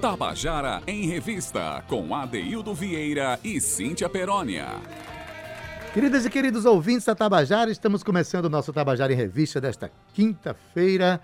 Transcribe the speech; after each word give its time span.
Tabajara 0.00 0.82
em 0.86 1.06
Revista, 1.06 1.84
com 1.88 2.14
Adeildo 2.14 2.74
Vieira 2.74 3.38
e 3.44 3.60
Cíntia 3.60 4.08
Perónia. 4.08 4.66
Queridas 5.92 6.24
e 6.24 6.30
queridos 6.30 6.64
ouvintes 6.64 7.04
da 7.04 7.14
Tabajara, 7.14 7.70
estamos 7.70 8.02
começando 8.02 8.46
o 8.46 8.48
nosso 8.48 8.72
Tabajara 8.72 9.12
em 9.12 9.16
Revista 9.16 9.60
desta 9.60 9.90
quinta-feira, 10.14 11.20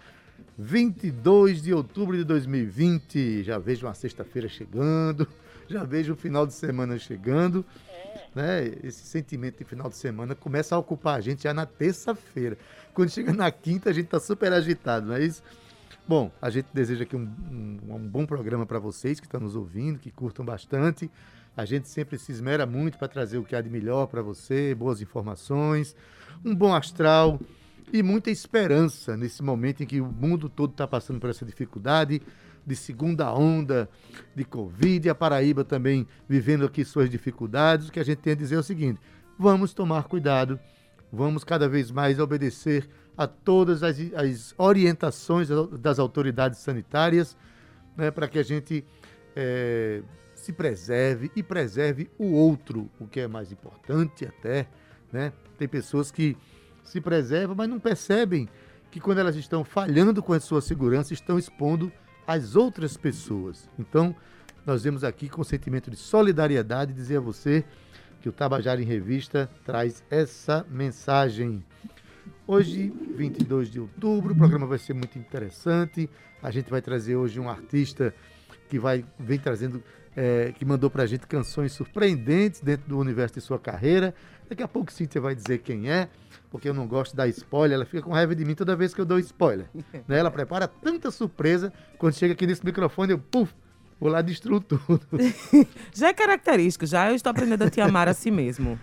22 0.59 1.63
de 1.63 1.73
outubro 1.73 2.17
de 2.17 2.25
2020. 2.25 3.45
Já 3.45 3.59
vejo 3.59 3.87
uma 3.87 3.95
sexta-feira 3.95 4.49
chegando, 4.49 5.27
já 5.69 5.85
vejo 5.85 6.13
o 6.13 6.17
final 6.17 6.47
de 6.47 6.53
semana 6.53 6.99
chegando. 6.99 7.65
Né? 8.35 8.73
Esse 8.83 9.07
sentimento 9.07 9.59
de 9.59 9.65
final 9.65 9.89
de 9.89 9.97
semana 9.97 10.35
começa 10.35 10.75
a 10.75 10.79
ocupar 10.79 11.17
a 11.17 11.21
gente 11.21 11.45
já 11.45 11.55
na 11.55 11.65
terça-feira. 11.65 12.59
Quando 12.93 13.11
chega 13.11 13.33
na 13.33 13.51
quinta, 13.51 13.91
a 13.91 13.93
gente 13.93 14.07
está 14.07 14.21
super 14.21 14.53
agitado, 14.53 15.07
não 15.07 15.15
é 15.15 15.23
isso? 15.23 15.43
Bom, 16.09 16.31
a 16.41 16.51
gente 16.51 16.69
deseja 16.73 17.03
aqui 17.03 17.17
um, 17.17 17.29
um, 17.51 17.95
um 17.97 18.09
bom 18.09 18.25
programa 18.25 18.65
para 18.65 18.79
vocês 18.79 19.19
que 19.19 19.27
estão 19.27 19.41
nos 19.41 19.57
ouvindo, 19.57 19.99
que 19.99 20.13
curtam 20.13 20.45
bastante. 20.45 21.11
A 21.57 21.65
gente 21.65 21.89
sempre 21.89 22.17
se 22.17 22.31
esmera 22.31 22.65
muito 22.65 22.97
para 22.97 23.09
trazer 23.09 23.39
o 23.39 23.43
que 23.43 23.57
há 23.57 23.61
de 23.61 23.69
melhor 23.69 24.07
para 24.07 24.23
você, 24.23 24.73
boas 24.73 25.03
informações, 25.03 25.97
um 26.45 26.55
bom 26.55 26.73
astral 26.73 27.41
e 27.93 28.05
muita 28.05 28.31
esperança 28.31 29.17
nesse 29.17 29.43
momento 29.43 29.83
em 29.83 29.87
que 29.87 30.01
o 30.01 30.07
mundo 30.07 30.49
todo 30.49 30.71
está 30.71 30.87
passando 30.87 31.19
por 31.19 31.29
essa 31.29 31.45
dificuldade 31.45 32.23
de 32.65 32.77
segunda 32.77 33.35
onda 33.35 33.89
de 34.33 34.45
Covid, 34.45 35.09
e 35.09 35.11
a 35.11 35.15
Paraíba 35.15 35.65
também 35.65 36.07
vivendo 36.29 36.65
aqui 36.65 36.85
suas 36.85 37.11
dificuldades. 37.11 37.89
O 37.89 37.93
que 37.93 37.99
a 37.99 38.05
gente 38.05 38.19
tem 38.19 38.33
a 38.33 38.37
dizer 38.37 38.55
é 38.55 38.59
o 38.59 38.63
seguinte: 38.63 39.01
vamos 39.37 39.75
tomar 39.75 40.05
cuidado, 40.05 40.59
vamos 41.13 41.43
cada 41.43 41.69
vez 41.69 41.91
mais 41.91 42.21
obedecer 42.21 42.89
a 43.17 43.27
todas 43.27 43.83
as, 43.83 43.97
as 44.15 44.55
orientações 44.59 45.49
das 45.81 45.99
autoridades 45.99 46.59
sanitárias, 46.59 47.37
né, 47.97 48.11
para 48.11 48.29
que 48.29 48.39
a 48.39 48.43
gente 48.43 48.85
é, 49.35 50.03
se 50.35 50.53
preserve 50.53 51.31
e 51.35 51.43
preserve 51.43 52.11
o 52.19 52.33
outro, 52.33 52.91
o 53.01 53.07
que 53.07 53.21
é 53.21 53.27
mais 53.27 53.51
importante 53.51 54.25
até. 54.25 54.67
Né? 55.13 55.33
Tem 55.59 55.67
pessoas 55.67 56.11
que 56.11 56.37
se 56.85 57.01
preservam, 57.01 57.57
mas 57.57 57.69
não 57.69 57.81
percebem 57.81 58.49
que 58.91 59.01
quando 59.01 59.19
elas 59.19 59.37
estão 59.37 59.65
falhando 59.65 60.23
com 60.23 60.33
a 60.33 60.41
sua 60.41 60.61
segurança, 60.61 61.13
estão 61.13 61.39
expondo 61.39 61.93
as 62.27 62.57
outras 62.57 62.97
pessoas. 62.97 63.69
Então, 63.79 64.15
nós 64.65 64.83
vemos 64.85 65.05
aqui 65.05 65.29
com 65.29 65.45
sentimento 65.45 65.91
de 65.91 65.97
solidariedade 65.97 66.93
dizer 66.93 67.19
a 67.19 67.21
você 67.21 67.65
que 68.21 68.29
o 68.29 68.33
Tabajara 68.33 68.81
em 68.81 68.85
Revista 68.85 69.49
traz 69.65 70.03
essa 70.11 70.67
mensagem. 70.71 71.65
Hoje, 72.49 72.93
22 73.17 73.69
de 73.69 73.81
outubro, 73.81 74.33
o 74.33 74.37
programa 74.37 74.67
vai 74.67 74.79
ser 74.79 74.95
muito 74.95 75.19
interessante. 75.19 76.09
A 76.41 76.49
gente 76.53 76.71
vai 76.71 76.81
trazer 76.81 77.17
hoje 77.17 77.41
um 77.41 77.51
artista 77.51 78.15
que 78.69 78.79
vai 78.79 79.05
vem 79.19 79.37
trazendo, 79.37 79.83
é, 80.15 80.53
que 80.57 80.65
mandou 80.65 80.89
para 80.89 81.03
a 81.03 81.07
gente 81.07 81.27
canções 81.27 81.73
surpreendentes 81.73 82.61
dentro 82.61 82.89
do 82.89 82.99
universo 82.99 83.35
de 83.35 83.41
sua 83.41 83.59
carreira. 83.59 84.15
Daqui 84.49 84.63
a 84.63 84.69
pouco 84.69 84.93
Cíntia 84.93 85.21
vai 85.21 85.35
dizer 85.35 85.59
quem 85.59 85.91
é, 85.91 86.09
porque 86.49 86.69
eu 86.69 86.75
não 86.75 86.87
gosto 86.87 87.13
de 87.13 87.17
dar 87.17 87.27
spoiler. 87.27 87.75
Ela 87.75 87.85
fica 87.85 88.03
com 88.03 88.13
raiva 88.13 88.33
de 88.33 88.45
mim 88.45 88.55
toda 88.55 88.77
vez 88.77 88.95
que 88.95 89.01
eu 89.01 89.05
dou 89.05 89.19
spoiler. 89.19 89.67
né? 90.07 90.17
Ela 90.17 90.31
prepara 90.31 90.69
tanta 90.69 91.11
surpresa, 91.11 91.73
quando 91.99 92.15
chega 92.15 92.33
aqui 92.33 92.47
nesse 92.47 92.65
microfone, 92.65 93.11
eu, 93.11 93.19
puf, 93.19 93.53
vou 93.99 94.09
lá 94.09 94.21
e 94.21 94.23
destruo 94.23 94.61
tudo. 94.61 95.01
já 95.93 96.11
é 96.11 96.15
característico, 96.15 96.87
já 96.87 97.11
eu 97.11 97.17
estou 97.17 97.31
aprendendo 97.31 97.65
a 97.65 97.71
te 97.71 97.81
amar 97.81 98.09
a 98.09 98.15
si 98.15 98.31
mesmo. 98.31 98.79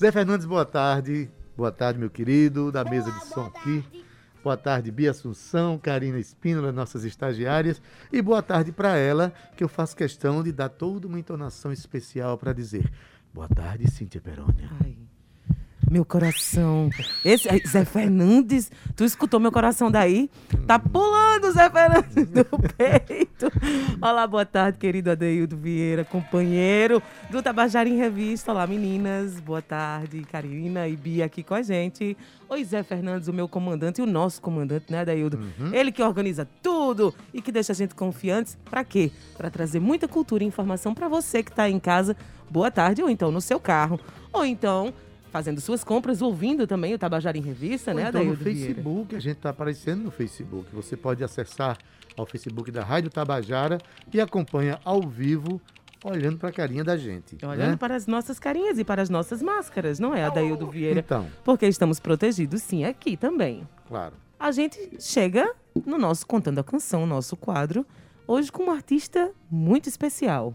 Zé 0.00 0.10
Fernandes, 0.10 0.46
boa 0.46 0.64
tarde. 0.64 1.30
Boa 1.54 1.70
tarde, 1.70 1.98
meu 1.98 2.08
querido, 2.08 2.72
da 2.72 2.82
mesa 2.82 3.12
de 3.12 3.26
som 3.26 3.44
aqui. 3.44 3.84
Boa 4.42 4.56
tarde, 4.56 4.90
Bia 4.90 5.10
Assunção, 5.10 5.78
Karina 5.78 6.18
Espínola, 6.18 6.72
nossas 6.72 7.04
estagiárias. 7.04 7.80
E 8.10 8.22
boa 8.22 8.42
tarde 8.42 8.72
para 8.72 8.96
ela, 8.96 9.32
que 9.54 9.62
eu 9.62 9.68
faço 9.68 9.94
questão 9.94 10.42
de 10.42 10.50
dar 10.50 10.70
toda 10.70 11.06
uma 11.06 11.20
entonação 11.20 11.70
especial 11.70 12.38
para 12.38 12.54
dizer. 12.54 12.90
Boa 13.34 13.48
tarde, 13.48 13.88
Cíntia 13.90 14.20
Perônia. 14.20 14.70
Ai. 14.82 14.96
Meu 15.92 16.06
coração. 16.06 16.88
Esse 17.22 17.46
Zé 17.68 17.84
Fernandes, 17.84 18.72
tu 18.96 19.04
escutou 19.04 19.38
meu 19.38 19.52
coração 19.52 19.90
daí? 19.90 20.30
Tá 20.66 20.78
pulando 20.78 21.52
Zé 21.52 21.68
Fernandes 21.68 22.30
do 22.30 22.46
peito. 22.46 23.52
Olá, 24.00 24.26
boa 24.26 24.46
tarde, 24.46 24.78
querido 24.78 25.10
Adeildo 25.10 25.54
Vieira, 25.54 26.02
companheiro 26.02 27.02
do 27.28 27.42
Tabajara 27.42 27.86
em 27.86 27.98
Revista. 27.98 28.52
Olá, 28.52 28.66
meninas. 28.66 29.38
Boa 29.38 29.60
tarde, 29.60 30.22
Karina 30.32 30.88
e 30.88 30.96
Bia 30.96 31.26
aqui 31.26 31.42
com 31.42 31.52
a 31.52 31.60
gente. 31.60 32.16
Oi, 32.48 32.64
Zé 32.64 32.82
Fernandes, 32.82 33.28
o 33.28 33.32
meu 33.34 33.46
comandante 33.46 34.00
e 34.00 34.02
o 34.02 34.06
nosso 34.06 34.40
comandante, 34.40 34.90
né, 34.90 35.00
Adeildo? 35.00 35.36
Uhum. 35.36 35.74
Ele 35.74 35.92
que 35.92 36.02
organiza 36.02 36.48
tudo 36.62 37.14
e 37.34 37.42
que 37.42 37.52
deixa 37.52 37.72
a 37.72 37.76
gente 37.76 37.94
confiante. 37.94 38.56
Para 38.64 38.82
quê? 38.82 39.12
Para 39.36 39.50
trazer 39.50 39.78
muita 39.78 40.08
cultura 40.08 40.42
e 40.42 40.46
informação 40.46 40.94
para 40.94 41.06
você 41.06 41.42
que 41.42 41.50
está 41.50 41.68
em 41.68 41.78
casa. 41.78 42.16
Boa 42.48 42.70
tarde, 42.70 43.02
ou 43.02 43.10
então 43.10 43.30
no 43.30 43.42
seu 43.42 43.60
carro, 43.60 44.00
ou 44.32 44.42
então 44.42 44.94
fazendo 45.32 45.62
suas 45.62 45.82
compras, 45.82 46.20
ouvindo 46.20 46.66
também 46.66 46.92
o 46.92 46.98
Tabajara 46.98 47.38
em 47.38 47.40
Revista, 47.40 47.90
Ou 47.90 47.96
né, 47.96 48.08
então 48.08 48.22
no 48.22 48.36
Facebook, 48.36 49.08
Vieira. 49.08 49.16
a 49.16 49.20
gente 49.20 49.36
está 49.38 49.48
aparecendo 49.48 50.02
no 50.04 50.10
Facebook. 50.10 50.68
Você 50.74 50.94
pode 50.94 51.24
acessar 51.24 51.78
ao 52.14 52.26
Facebook 52.26 52.70
da 52.70 52.84
Rádio 52.84 53.08
Tabajara 53.10 53.78
e 54.12 54.20
acompanha 54.20 54.78
ao 54.84 55.00
vivo 55.00 55.58
olhando 56.04 56.36
para 56.36 56.50
a 56.50 56.52
carinha 56.52 56.84
da 56.84 56.98
gente. 56.98 57.34
Olhando 57.42 57.70
né? 57.70 57.76
para 57.76 57.96
as 57.96 58.06
nossas 58.06 58.38
carinhas 58.38 58.78
e 58.78 58.84
para 58.84 59.00
as 59.00 59.08
nossas 59.08 59.40
máscaras, 59.40 59.98
não 59.98 60.14
é, 60.14 60.22
Adaildo 60.22 60.68
Vieira? 60.68 61.00
Então. 61.00 61.26
Porque 61.42 61.66
estamos 61.66 61.98
protegidos, 61.98 62.60
sim, 62.60 62.84
aqui 62.84 63.16
também. 63.16 63.66
Claro. 63.88 64.14
A 64.38 64.52
gente 64.52 64.78
chega 65.00 65.50
no 65.86 65.96
nosso 65.96 66.26
Contando 66.26 66.58
a 66.58 66.64
Canção, 66.64 67.06
nosso 67.06 67.36
quadro, 67.36 67.86
hoje 68.26 68.52
com 68.52 68.64
um 68.64 68.70
artista 68.70 69.30
muito 69.50 69.88
especial. 69.88 70.54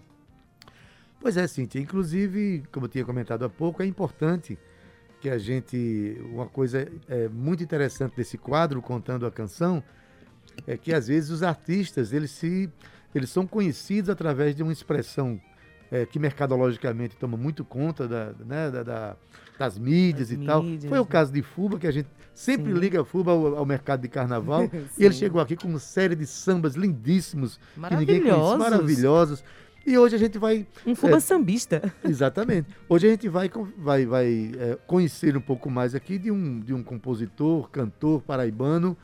Pois 1.19 1.38
é, 1.38 1.47
Cíntia. 1.47 1.79
Inclusive, 1.79 2.63
como 2.72 2.85
eu 2.85 2.89
tinha 2.89 3.05
comentado 3.05 3.44
há 3.44 3.50
pouco, 3.50 3.81
é 3.81 3.85
importante 3.85 4.57
que 5.19 5.29
a 5.29 5.38
gente. 5.38 6.17
Uma 6.31 6.47
coisa 6.47 6.88
é, 7.07 7.28
muito 7.28 7.63
interessante 7.63 8.16
desse 8.16 8.38
quadro, 8.38 8.81
contando 8.81 9.25
a 9.25 9.31
canção, 9.31 9.83
é 10.66 10.77
que 10.77 10.94
às 10.94 11.07
vezes 11.07 11.29
os 11.29 11.44
artistas 11.44 12.13
eles, 12.13 12.31
se, 12.31 12.69
eles 13.13 13.29
são 13.29 13.47
conhecidos 13.47 14.09
através 14.09 14.56
de 14.56 14.63
uma 14.63 14.72
expressão 14.72 15.39
é, 15.91 16.06
que 16.06 16.19
mercadologicamente 16.19 17.16
toma 17.16 17.38
muito 17.38 17.66
conta 17.66 18.07
da, 18.07 18.33
né, 18.45 18.72
da, 18.72 18.83
da 18.83 19.17
das 19.57 19.77
mídias 19.77 20.29
As 20.29 20.33
e 20.33 20.38
mídias, 20.38 20.83
tal. 20.83 20.89
Foi 20.89 21.00
o 21.00 21.03
né? 21.03 21.07
caso 21.09 21.33
de 21.33 21.41
Fuba, 21.41 21.79
que 21.79 21.88
a 21.88 21.91
gente 21.91 22.07
sempre 22.33 22.72
Sim. 22.72 22.79
liga 22.79 23.03
Fuba 23.03 23.31
ao, 23.31 23.57
ao, 23.57 23.66
mercado 23.66 24.01
de 24.01 24.07
carnaval. 24.07 24.69
e 24.97 25.03
ele 25.03 25.13
chegou 25.13 25.41
aqui 25.41 25.56
com 25.56 25.67
uma 25.67 25.79
série 25.79 26.16
de 26.16 26.25
sambas 26.25 26.75
lindíssimos, 26.75 27.59
que 27.88 27.95
ninguém 27.95 28.22
conhece, 28.22 28.57
maravilhosos. 28.57 29.44
E 29.88 29.98
hoje 29.98 30.18
a 30.18 30.20
gente 30.20 30.38
vai. 30.38 30.68
Um 30.86 30.94
fuba 30.94 31.16
é, 31.16 31.20
sambista. 31.22 31.94
Exatamente. 32.03 32.68
Hoje 32.90 33.08
a 33.08 33.09
gente 33.12 33.30
vai, 33.30 33.50
vai, 33.78 34.06
vai 34.06 34.52
é, 34.59 34.78
conhecer 34.86 35.38
um 35.38 35.42
pouco 35.42 35.70
mais 35.70 35.96
aqui 35.96 36.18
de 36.18 36.30
um, 36.30 36.59
de 36.59 36.74
um 36.74 36.84
compositor, 36.84 37.70
cantor 37.70 38.22
paraibano, 38.22 38.98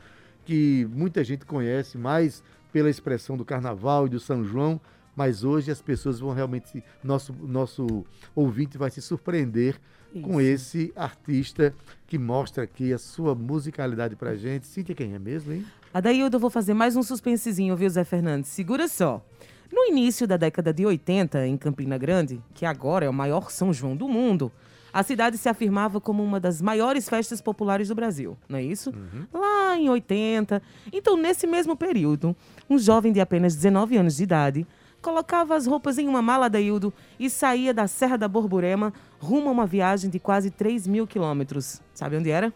que 0.44 0.86
muita 0.92 1.24
gente 1.24 1.46
conhece 1.46 1.96
mais 1.96 2.42
pela 2.70 2.90
expressão 2.90 3.34
do 3.34 3.46
carnaval 3.46 4.06
e 4.06 4.10
do 4.10 4.20
São 4.20 4.44
João, 4.44 4.78
mas 5.16 5.42
hoje 5.42 5.70
as 5.70 5.80
pessoas 5.80 6.20
vão 6.20 6.34
realmente. 6.34 6.84
Nosso, 7.02 7.32
nosso 7.32 8.04
ouvinte 8.34 8.76
vai 8.76 8.90
se 8.90 9.00
surpreender 9.00 9.80
Isso. 10.14 10.22
com 10.22 10.38
esse 10.38 10.92
artista 10.94 11.74
que 12.06 12.18
mostra 12.18 12.62
aqui 12.62 12.92
a 12.92 12.98
sua 12.98 13.34
musicalidade 13.34 14.16
pra 14.16 14.34
gente. 14.34 14.66
Cíntia, 14.66 14.94
quem 14.94 15.14
é 15.14 15.18
mesmo, 15.18 15.50
hein? 15.50 15.64
A 15.94 16.00
daí 16.00 16.20
eu 16.20 16.28
vou 16.38 16.50
fazer 16.50 16.74
mais 16.74 16.94
um 16.94 17.02
suspensezinho, 17.02 17.74
viu, 17.74 17.88
Zé 17.88 18.04
Fernandes? 18.04 18.50
Segura 18.50 18.86
só. 18.86 19.24
No 19.72 19.84
início 19.86 20.26
da 20.26 20.36
década 20.36 20.72
de 20.72 20.84
80, 20.84 21.46
em 21.46 21.56
Campina 21.56 21.98
Grande, 21.98 22.40
que 22.54 22.66
agora 22.66 23.06
é 23.06 23.08
o 23.08 23.14
maior 23.14 23.50
São 23.50 23.72
João 23.72 23.96
do 23.96 24.08
mundo, 24.08 24.52
a 24.92 25.02
cidade 25.02 25.36
se 25.36 25.48
afirmava 25.48 26.00
como 26.00 26.22
uma 26.22 26.38
das 26.38 26.62
maiores 26.62 27.08
festas 27.08 27.40
populares 27.40 27.88
do 27.88 27.94
Brasil, 27.94 28.38
não 28.48 28.58
é 28.58 28.62
isso? 28.62 28.90
Uhum. 28.90 29.26
Lá 29.32 29.76
em 29.76 29.88
80. 29.88 30.62
Então, 30.92 31.16
nesse 31.16 31.46
mesmo 31.48 31.76
período, 31.76 32.36
um 32.70 32.78
jovem 32.78 33.12
de 33.12 33.20
apenas 33.20 33.56
19 33.56 33.96
anos 33.96 34.16
de 34.16 34.22
idade 34.22 34.66
colocava 35.02 35.56
as 35.56 35.66
roupas 35.66 35.98
em 35.98 36.08
uma 36.08 36.22
mala 36.22 36.48
da 36.48 36.60
Hildo 36.60 36.92
e 37.18 37.28
saía 37.28 37.74
da 37.74 37.86
Serra 37.86 38.16
da 38.16 38.28
Borborema 38.28 38.92
rumo 39.18 39.48
a 39.48 39.52
uma 39.52 39.66
viagem 39.66 40.08
de 40.08 40.18
quase 40.18 40.50
3 40.50 40.86
mil 40.86 41.06
quilômetros. 41.06 41.82
Sabe 41.92 42.16
onde 42.16 42.30
era? 42.30 42.54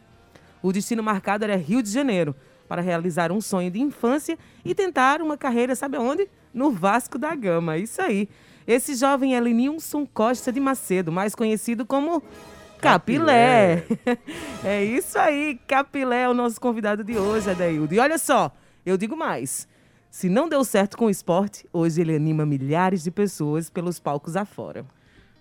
O 0.63 0.73
destino 0.73 1.03
marcado 1.03 1.45
era 1.45 1.57
Rio 1.57 1.83
de 1.83 1.91
Janeiro, 1.91 2.35
para 2.69 2.81
realizar 2.81 3.33
um 3.33 3.41
sonho 3.41 3.71
de 3.71 3.81
infância 3.81 4.39
e 4.65 4.75
tentar 4.75 5.21
uma 5.21 5.37
carreira, 5.37 5.75
sabe 5.75 5.97
aonde? 5.97 6.29
No 6.59 6.73
Vasco 6.73 7.17
da 7.17 7.35
Gama. 7.35 7.79
Isso 7.79 8.03
aí. 8.03 8.29
Esse 8.67 8.95
jovem 8.95 9.37
é 9.37 9.41
Lenilson 9.41 10.05
Costa 10.05 10.53
de 10.53 10.59
Macedo, 10.59 11.13
mais 11.13 11.35
conhecido 11.35 11.87
como 11.87 12.23
Capilé. 12.81 13.83
Capilé. 13.83 14.19
é 14.63 14.85
isso 14.85 15.19
aí, 15.19 15.59
Capilé 15.67 16.23
é 16.23 16.29
o 16.29 16.35
nosso 16.35 16.61
convidado 16.61 17.03
de 17.03 17.17
hoje, 17.17 17.49
Adaildo. 17.49 17.95
E 17.95 17.99
olha 17.99 18.19
só, 18.19 18.53
eu 18.85 18.99
digo 18.99 19.17
mais. 19.17 19.67
Se 20.11 20.29
não 20.29 20.49
deu 20.49 20.65
certo 20.65 20.99
com 20.99 21.07
o 21.07 21.11
esporte, 21.11 21.67
hoje 21.73 22.01
ele 22.01 22.15
anima 22.15 22.45
milhares 22.45 23.05
de 23.05 23.11
pessoas 23.11 23.71
pelos 23.71 24.01
palcos 24.01 24.37
afora. 24.37 24.85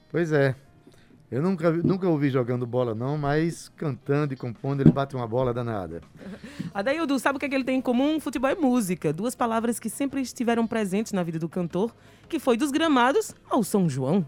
Pois 0.10 0.32
é. 0.32 0.56
Eu 1.30 1.42
nunca, 1.42 1.70
nunca 1.72 2.08
ouvi 2.08 2.30
jogando 2.30 2.66
bola, 2.66 2.96
não, 2.96 3.18
mas 3.18 3.70
cantando 3.76 4.34
e 4.34 4.38
compondo, 4.38 4.80
ele 4.80 4.92
bate 4.92 5.14
uma 5.14 5.28
bola 5.28 5.54
danada. 5.54 6.02
Adaildo, 6.74 7.20
sabe 7.20 7.36
o 7.36 7.40
que, 7.40 7.46
é 7.46 7.50
que 7.50 7.56
ele 7.56 7.66
tem 7.66 7.80
em 7.80 7.82
comum? 7.82 8.18
Futebol 8.18 8.50
e 8.50 8.56
música. 8.56 9.12
Duas 9.12 9.36
palavras 9.36 9.78
que 9.78 9.90
sempre 9.90 10.22
estiveram 10.22 10.66
presentes 10.66 11.12
na 11.12 11.24
vida 11.24 11.38
do 11.38 11.50
cantor, 11.50 11.94
que 12.30 12.40
foi 12.40 12.56
dos 12.56 12.72
gramados 12.72 13.36
ao 13.50 13.62
São 13.62 13.90
João. 13.90 14.26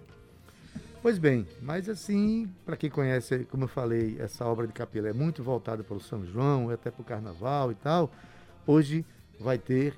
Pois 1.01 1.17
bem, 1.17 1.47
mas 1.61 1.87
assim, 1.87 2.49
para 2.65 2.75
quem 2.75 2.89
conhece, 2.89 3.45
como 3.49 3.63
eu 3.63 3.69
falei, 3.69 4.17
essa 4.19 4.43
obra 4.43 4.67
de 4.67 4.73
Capela 4.73 5.07
é 5.07 5.13
muito 5.13 5.41
voltada 5.41 5.81
para 5.81 5.95
o 5.95 6.01
São 6.01 6.25
João, 6.25 6.69
até 6.69 6.91
para 6.91 7.01
o 7.01 7.05
Carnaval 7.05 7.71
e 7.71 7.75
tal. 7.75 8.11
Hoje 8.67 9.05
vai 9.39 9.57
ter 9.57 9.93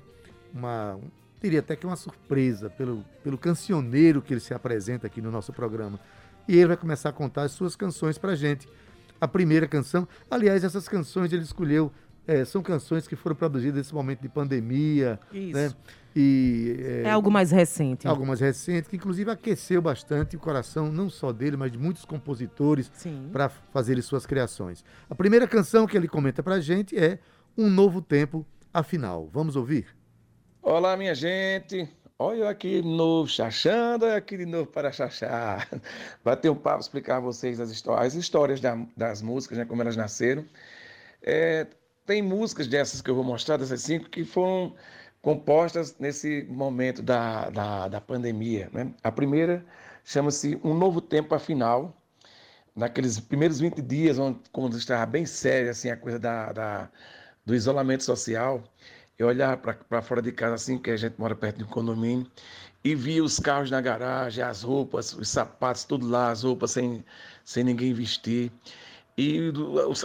uma, 0.54 1.00
diria 1.42 1.58
até 1.58 1.74
que 1.74 1.84
uma 1.84 1.96
surpresa 1.96 2.70
pelo, 2.70 3.04
pelo 3.24 3.36
cancioneiro 3.36 4.22
que 4.22 4.32
ele 4.32 4.40
se 4.40 4.54
apresenta 4.54 5.08
aqui 5.08 5.20
no 5.20 5.32
nosso 5.32 5.52
programa. 5.52 5.98
E 6.48 6.56
ele 6.56 6.68
vai 6.68 6.76
começar 6.76 7.08
a 7.08 7.12
contar 7.12 7.42
as 7.42 7.52
suas 7.52 7.76
canções 7.76 8.18
para 8.18 8.34
gente. 8.34 8.68
A 9.20 9.28
primeira 9.28 9.68
canção, 9.68 10.06
aliás, 10.30 10.64
essas 10.64 10.88
canções 10.88 11.32
ele 11.32 11.42
escolheu, 11.42 11.92
é, 12.26 12.44
são 12.44 12.62
canções 12.62 13.06
que 13.06 13.16
foram 13.16 13.36
produzidas 13.36 13.78
nesse 13.78 13.94
momento 13.94 14.20
de 14.20 14.28
pandemia, 14.28 15.18
Isso. 15.32 15.56
né? 15.56 15.72
E, 16.14 16.76
é, 16.78 17.02
é, 17.04 17.10
algo 17.10 17.30
mais 17.30 17.50
recente. 17.50 18.06
Algo 18.06 18.26
mais 18.26 18.40
recente, 18.40 18.88
que 18.88 18.96
inclusive 18.96 19.30
aqueceu 19.30 19.80
bastante 19.80 20.36
o 20.36 20.40
coração, 20.40 20.92
não 20.92 21.08
só 21.08 21.32
dele, 21.32 21.56
mas 21.56 21.72
de 21.72 21.78
muitos 21.78 22.04
compositores 22.04 22.90
para 23.32 23.48
fazerem 23.48 24.02
suas 24.02 24.26
criações. 24.26 24.84
A 25.08 25.14
primeira 25.14 25.46
canção 25.46 25.86
que 25.86 25.96
ele 25.96 26.08
comenta 26.08 26.42
para 26.42 26.56
a 26.56 26.60
gente 26.60 26.98
é 26.98 27.18
Um 27.56 27.70
Novo 27.70 28.02
Tempo, 28.02 28.46
Afinal. 28.74 29.28
Vamos 29.30 29.54
ouvir? 29.54 29.86
Olá, 30.62 30.96
minha 30.96 31.14
gente. 31.14 31.86
Olha 32.18 32.38
eu 32.38 32.48
aqui 32.48 32.80
de 32.80 32.88
novo, 32.88 33.28
chachando, 33.28 34.04
olha 34.04 34.16
aqui 34.16 34.36
de 34.36 34.46
novo 34.46 34.70
para 34.70 34.92
chachar. 34.92 35.68
Bater 36.24 36.50
um 36.50 36.54
papo, 36.54 36.80
explicar 36.80 37.16
a 37.16 37.20
vocês 37.20 37.58
as 37.58 37.70
histórias, 37.70 38.06
as 38.06 38.14
histórias 38.14 38.60
da, 38.60 38.76
das 38.96 39.22
músicas, 39.22 39.58
né, 39.58 39.64
como 39.64 39.82
elas 39.82 39.96
nasceram. 39.96 40.44
É, 41.22 41.66
tem 42.06 42.22
músicas 42.22 42.66
dessas 42.66 43.00
que 43.00 43.10
eu 43.10 43.14
vou 43.14 43.24
mostrar, 43.24 43.56
dessas 43.56 43.82
cinco, 43.82 44.08
que 44.08 44.24
foram 44.24 44.74
compostas 45.20 45.96
nesse 45.98 46.44
momento 46.50 47.02
da, 47.02 47.48
da, 47.50 47.88
da 47.88 48.00
pandemia. 48.00 48.68
Né? 48.72 48.92
A 49.02 49.10
primeira 49.10 49.64
chama-se 50.04 50.60
Um 50.64 50.74
Novo 50.74 51.00
Tempo 51.00 51.34
Afinal, 51.34 51.96
naqueles 52.74 53.18
primeiros 53.20 53.60
20 53.60 53.80
dias, 53.82 54.18
onde, 54.18 54.40
quando 54.52 54.76
estava 54.76 55.06
bem 55.06 55.26
séria 55.26 55.70
assim, 55.70 55.90
a 55.90 55.96
coisa 55.96 56.18
da, 56.18 56.52
da 56.52 56.90
do 57.44 57.54
isolamento 57.54 58.04
social, 58.04 58.62
eu 59.22 59.28
olhava 59.28 59.56
para 59.88 60.02
fora 60.02 60.20
de 60.20 60.32
casa, 60.32 60.54
assim, 60.54 60.78
que 60.78 60.90
a 60.90 60.96
gente 60.96 61.14
mora 61.18 61.34
perto 61.34 61.58
de 61.58 61.64
um 61.64 61.68
condomínio, 61.68 62.26
e 62.84 62.94
via 62.94 63.22
os 63.22 63.38
carros 63.38 63.70
na 63.70 63.80
garagem, 63.80 64.42
as 64.42 64.62
roupas, 64.62 65.12
os 65.12 65.28
sapatos, 65.28 65.84
tudo 65.84 66.08
lá, 66.08 66.30
as 66.30 66.42
roupas 66.42 66.72
sem, 66.72 67.04
sem 67.44 67.64
ninguém 67.64 67.92
vestir. 67.94 68.50
E 69.16 69.52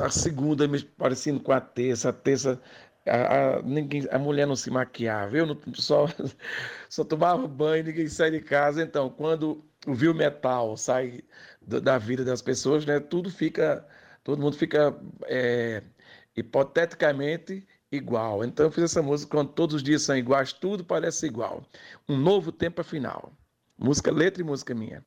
a 0.04 0.10
segunda 0.10 0.68
parecendo 0.98 1.40
com 1.40 1.52
a 1.52 1.62
terça, 1.62 2.10
a 2.10 2.14
terça 2.14 2.62
a, 3.08 3.58
a, 3.58 3.62
ninguém, 3.64 4.06
a 4.12 4.20
mulher 4.20 4.46
não 4.46 4.56
se 4.56 4.70
maquiava, 4.70 5.38
eu 5.38 5.46
não, 5.46 5.58
só, 5.74 6.08
só 6.90 7.04
tomava 7.04 7.48
banho, 7.48 7.86
ninguém 7.86 8.08
saía 8.08 8.32
de 8.32 8.42
casa. 8.42 8.84
Então, 8.84 9.10
quando 9.10 9.64
o 9.88 9.94
viu 9.94 10.14
metal 10.14 10.76
sai 10.78 11.22
do, 11.62 11.82
da 11.82 11.98
vida 11.98 12.24
das 12.24 12.42
pessoas, 12.42 12.86
né, 12.86 13.00
tudo 13.00 13.32
fica, 13.32 13.86
todo 14.24 14.42
mundo 14.42 14.58
fica 14.58 14.96
é, 15.26 15.82
hipoteticamente 16.36 17.66
igual. 17.92 18.44
Então, 18.44 18.66
eu 18.66 18.72
fiz 18.72 18.84
essa 18.84 19.02
música 19.02 19.32
quando 19.32 19.50
todos 19.50 19.76
os 19.76 19.84
dias 19.84 20.02
são 20.02 20.18
iguais, 20.18 20.54
tudo 20.54 20.84
parece 20.84 21.26
igual. 21.26 21.64
Um 22.08 22.18
novo 22.18 22.52
tempo 22.52 22.82
afinal. 22.82 23.32
Música, 23.78 24.12
letra 24.12 24.42
e 24.42 24.46
música 24.46 24.74
minha. 24.74 25.04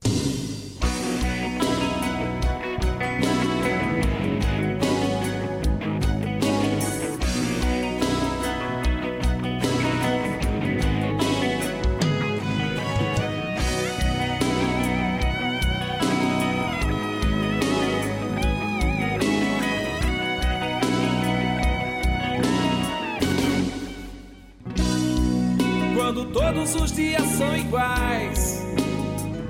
Todos 26.60 26.74
os 26.74 26.92
dias 26.92 27.22
são 27.38 27.56
iguais, 27.56 28.62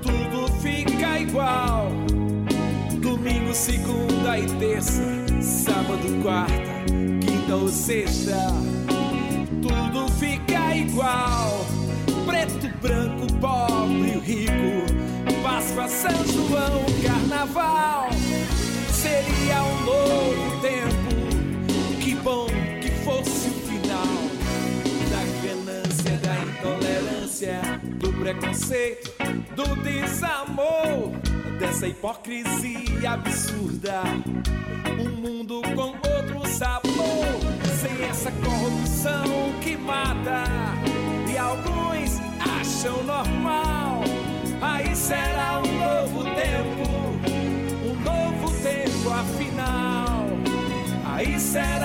tudo 0.01 0.47
fica 0.61 1.19
igual. 1.19 1.91
Domingo, 3.01 3.53
segunda 3.53 4.39
e 4.39 4.45
terça, 4.57 5.03
sábado, 5.41 6.21
quarta, 6.23 6.85
quinta 7.19 7.55
ou 7.57 7.67
sexta, 7.67 8.37
tudo 9.61 10.09
fica 10.13 10.73
igual. 10.73 11.65
Preto, 12.25 12.69
branco, 12.81 13.27
pobre, 13.41 14.17
rico, 14.23 14.85
Páscoa, 15.43 15.89
São 15.89 16.25
João, 16.27 16.85
preconceito, 28.41 29.13
do 29.55 29.75
desamor, 29.83 31.11
dessa 31.59 31.87
hipocrisia 31.87 33.11
absurda. 33.11 34.01
Um 34.99 35.09
mundo 35.09 35.61
com 35.75 35.93
outro 36.09 36.47
sabor, 36.47 36.91
sem 37.79 38.03
essa 38.07 38.31
corrupção 38.31 39.23
que 39.61 39.77
mata. 39.77 40.43
E 41.31 41.37
alguns 41.37 42.19
acham 42.59 43.03
normal. 43.03 44.01
Aí 44.61 44.95
será 44.95 45.61
um 45.63 45.77
novo 45.79 46.23
tempo, 46.35 46.89
um 47.85 47.95
novo 48.03 48.51
tempo 48.61 49.09
afinal. 49.09 50.27
Aí 51.05 51.39
será 51.39 51.80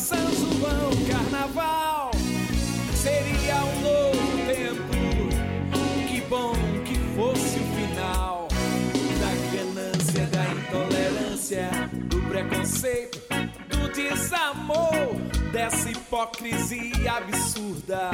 São 0.00 0.18
João, 0.18 0.90
Carnaval. 1.08 2.10
Seria 2.94 3.56
um 3.56 3.80
novo 3.82 4.46
tempo, 4.46 6.08
que 6.08 6.20
bom 6.22 6.52
que 6.84 6.96
fosse 7.14 7.58
o 7.58 7.64
final 7.74 8.50
do 12.08 12.20
preconceito, 12.28 13.20
do 13.68 13.92
desamor, 13.92 15.14
dessa 15.52 15.90
hipocrisia 15.90 17.12
absurda. 17.12 18.10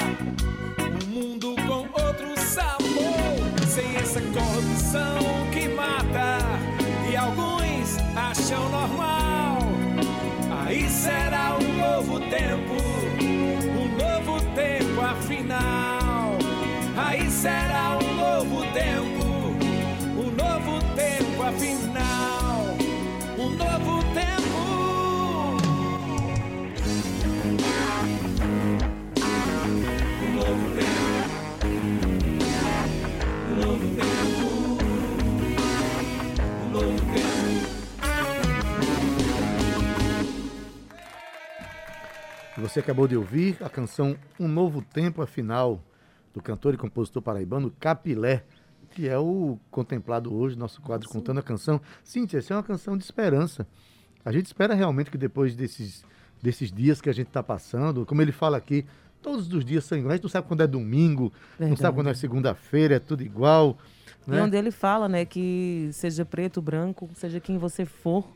Um 0.81 1.07
mundo 1.07 1.55
com 1.67 1.81
outro 2.03 2.39
sabor, 2.41 3.69
sem 3.69 3.97
essa 3.97 4.21
corrupção 4.21 5.51
que 5.53 5.69
mata. 5.69 6.39
E 7.11 7.17
alguns 7.17 7.97
acham 8.17 8.69
normal. 8.71 9.66
Aí 10.67 10.91
será 10.91 11.57
um 11.57 11.73
novo 11.79 12.21
tempo, 12.21 12.75
um 13.23 13.89
novo 13.97 14.41
tempo 14.55 15.01
afinal. 15.01 16.37
Aí 16.97 17.31
será 17.31 17.99
um 18.03 18.15
novo 18.17 18.65
tempo, 18.73 19.27
um 20.19 20.31
novo 20.33 20.83
tempo 20.97 21.43
afinal 21.43 22.27
um 23.39 23.51
novo 23.51 24.03
tempo. 24.15 25.57
Um 30.23 30.35
novo 30.35 30.71
tempo. 30.75 31.06
Você 42.59 42.81
acabou 42.81 43.07
de 43.07 43.17
ouvir 43.17 43.57
a 43.61 43.69
canção 43.69 44.17
Um 44.41 44.49
Novo 44.49 44.81
Tempo 44.83 45.21
Afinal, 45.21 45.83
do 46.33 46.43
cantor 46.43 46.75
e 46.75 46.77
compositor 46.77 47.23
paraibano 47.23 47.71
Capilé 47.79 48.45
que 48.97 49.07
é 49.07 49.19
o 49.19 49.59
contemplado 49.71 50.35
hoje, 50.35 50.57
nosso 50.57 50.81
quadro 50.81 51.07
Sim. 51.07 51.13
Contando 51.13 51.39
a 51.39 51.43
Canção. 51.43 51.79
Cíntia, 52.03 52.39
essa 52.39 52.55
é 52.55 52.57
uma 52.57 52.63
canção 52.63 52.97
de 52.97 53.05
esperança. 53.05 53.67
A 54.25 54.33
gente 54.33 54.47
espera 54.47 54.75
realmente 54.75 55.11
que 55.11 55.19
depois 55.19 55.55
desses, 55.55 56.03
desses 56.43 56.73
dias 56.73 56.99
que 56.99 57.11
a 57.11 57.13
gente 57.13 57.27
está 57.27 57.43
passando, 57.43 58.07
como 58.07 58.23
ele 58.23 58.33
fala 58.33 58.57
aqui, 58.57 58.87
todos 59.21 59.53
os 59.53 59.63
dias 59.67 59.85
são 59.85 59.99
iguais. 59.99 60.13
A 60.13 60.17
gente 60.17 60.23
não 60.25 60.31
sabe 60.31 60.49
quando 60.49 60.63
é 60.63 60.67
domingo, 60.67 61.25
não 61.25 61.59
Verdade. 61.59 61.81
sabe 61.83 61.95
quando 61.95 62.09
é 62.09 62.15
segunda-feira, 62.15 62.95
é 62.95 62.99
tudo 62.99 63.23
igual. 63.23 63.77
E 64.27 64.31
Né? 64.31 64.43
onde 64.43 64.57
ele 64.57 64.71
fala, 64.71 65.11
né, 65.11 65.27
que 65.27 65.91
seja 65.93 66.25
preto, 66.25 66.63
branco, 66.63 67.11
seja 67.15 67.39
quem 67.39 67.59
você 67.59 67.85
for, 67.85 68.27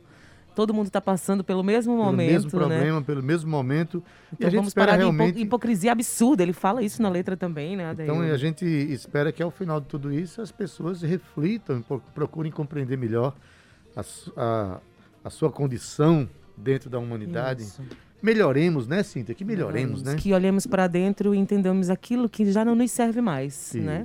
todo 0.55 0.75
mundo 0.75 0.87
está 0.87 1.01
passando 1.01 1.43
pelo 1.45 1.63
mesmo 1.63 1.95
Pelo 1.95 2.05
momento, 2.05 2.31
mesmo 2.33 2.47
né? 2.47 2.51
problema, 2.67 3.03
pelo 3.03 3.23
mesmo 3.23 3.51
momento. 3.51 4.03
e 4.33 4.35
Então 4.35 4.47
a 4.49 4.51
gente 4.51 4.57
vamos 4.59 4.69
espera 4.71 4.87
parar 4.93 4.99
de 5.03 5.09
hipo- 5.09 5.17
realmente. 5.17 5.41
hipocrisia 5.41 5.93
absurda. 5.93 6.43
Ele 6.43 6.53
fala 6.53 6.83
isso 6.83 7.01
na 7.03 7.09
letra 7.09 7.37
também, 7.37 7.77
né, 7.77 7.91
Então 7.93 8.05
Adaildo? 8.17 8.35
a 8.35 8.37
gente 8.37 8.65
espera 8.65 9.33
que 9.33 9.43
ao 9.43 9.51
final 9.51 9.81
de 9.81 9.87
tudo 9.87 10.13
isso 10.13 10.41
as 10.43 10.51
pessoas 10.53 11.03
reflitam, 11.03 11.79
e 11.79 11.83
pro- 11.83 12.03
procurem 12.15 12.51
compreender 12.53 12.97
melhor 12.99 13.35
a, 13.97 14.03
a- 14.37 14.81
a 15.25 15.31
sua 15.31 15.51
condição 15.51 16.29
dentro 16.57 16.89
da 16.91 16.99
humanidade. 16.99 17.63
Isso. 17.63 17.83
Melhoremos, 18.23 18.87
né, 18.87 19.03
Cíntia? 19.03 19.35
Que 19.35 19.45
melhoremos, 19.47 20.03
né? 20.03 20.15
Que 20.15 20.33
olhemos 20.35 20.67
para 20.67 20.87
dentro 20.87 21.35
e 21.35 21.39
entendamos 21.39 21.89
aquilo 21.89 22.29
que 22.29 22.53
já 22.53 22.65
não 22.65 22.75
nos 22.75 22.91
serve 22.91 23.21
mais, 23.23 23.73
né? 23.75 24.05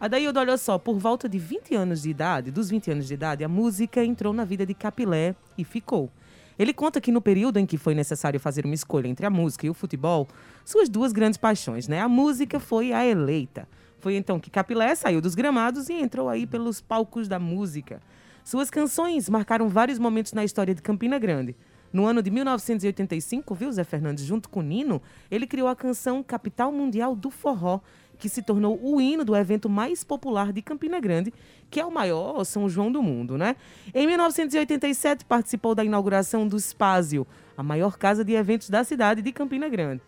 Adaildo, 0.00 0.38
olha 0.38 0.56
só, 0.56 0.78
por 0.78 0.96
volta 0.96 1.28
de 1.28 1.40
20 1.40 1.74
anos 1.74 2.02
de 2.02 2.10
idade, 2.10 2.52
dos 2.52 2.70
20 2.70 2.92
anos 2.92 3.08
de 3.08 3.14
idade, 3.14 3.42
a 3.42 3.48
música 3.48 4.04
entrou 4.04 4.32
na 4.32 4.44
vida 4.44 4.64
de 4.64 4.72
Capilé 4.72 5.34
e 5.56 5.64
ficou. 5.64 6.08
Ele 6.56 6.72
conta 6.72 7.00
que 7.00 7.10
no 7.10 7.20
período 7.20 7.58
em 7.58 7.66
que 7.66 7.76
foi 7.76 7.96
necessário 7.96 8.38
fazer 8.38 8.64
uma 8.64 8.76
escolha 8.76 9.08
entre 9.08 9.26
a 9.26 9.30
música 9.30 9.66
e 9.66 9.70
o 9.70 9.74
futebol, 9.74 10.28
suas 10.64 10.88
duas 10.88 11.10
grandes 11.10 11.36
paixões, 11.36 11.88
né? 11.88 12.00
A 12.00 12.08
música 12.08 12.60
foi 12.60 12.92
a 12.92 13.04
eleita. 13.04 13.68
Foi 13.98 14.14
então 14.14 14.38
que 14.38 14.50
Capilé 14.50 14.94
saiu 14.94 15.20
dos 15.20 15.34
gramados 15.34 15.88
e 15.88 15.94
entrou 15.94 16.28
aí 16.28 16.46
pelos 16.46 16.80
palcos 16.80 17.26
da 17.26 17.40
música. 17.40 18.00
Suas 18.44 18.70
canções 18.70 19.28
marcaram 19.28 19.68
vários 19.68 19.98
momentos 19.98 20.32
na 20.32 20.44
história 20.44 20.76
de 20.76 20.80
Campina 20.80 21.18
Grande. 21.18 21.56
No 21.92 22.04
ano 22.04 22.22
de 22.22 22.30
1985, 22.30 23.54
viu, 23.54 23.72
Zé 23.72 23.82
Fernandes, 23.82 24.24
junto 24.24 24.48
com 24.48 24.60
Nino, 24.60 25.00
ele 25.30 25.46
criou 25.46 25.68
a 25.68 25.74
canção 25.74 26.22
Capital 26.22 26.70
Mundial 26.70 27.16
do 27.16 27.30
Forró, 27.30 27.80
que 28.18 28.28
se 28.28 28.42
tornou 28.42 28.78
o 28.82 29.00
hino 29.00 29.24
do 29.24 29.36
evento 29.36 29.68
mais 29.68 30.02
popular 30.02 30.52
de 30.52 30.60
Campina 30.60 30.98
Grande, 31.00 31.32
que 31.70 31.78
é 31.80 31.84
o 31.84 31.90
maior 31.92 32.42
São 32.44 32.68
João 32.68 32.90
do 32.90 33.02
mundo, 33.02 33.38
né? 33.38 33.54
Em 33.94 34.06
1987, 34.06 35.24
participou 35.24 35.74
da 35.74 35.84
inauguração 35.84 36.46
do 36.48 36.58
Spásio, 36.58 37.26
a 37.56 37.62
maior 37.62 37.96
casa 37.96 38.24
de 38.24 38.32
eventos 38.32 38.70
da 38.70 38.82
cidade 38.84 39.22
de 39.22 39.32
Campina 39.32 39.68
Grande. 39.68 40.02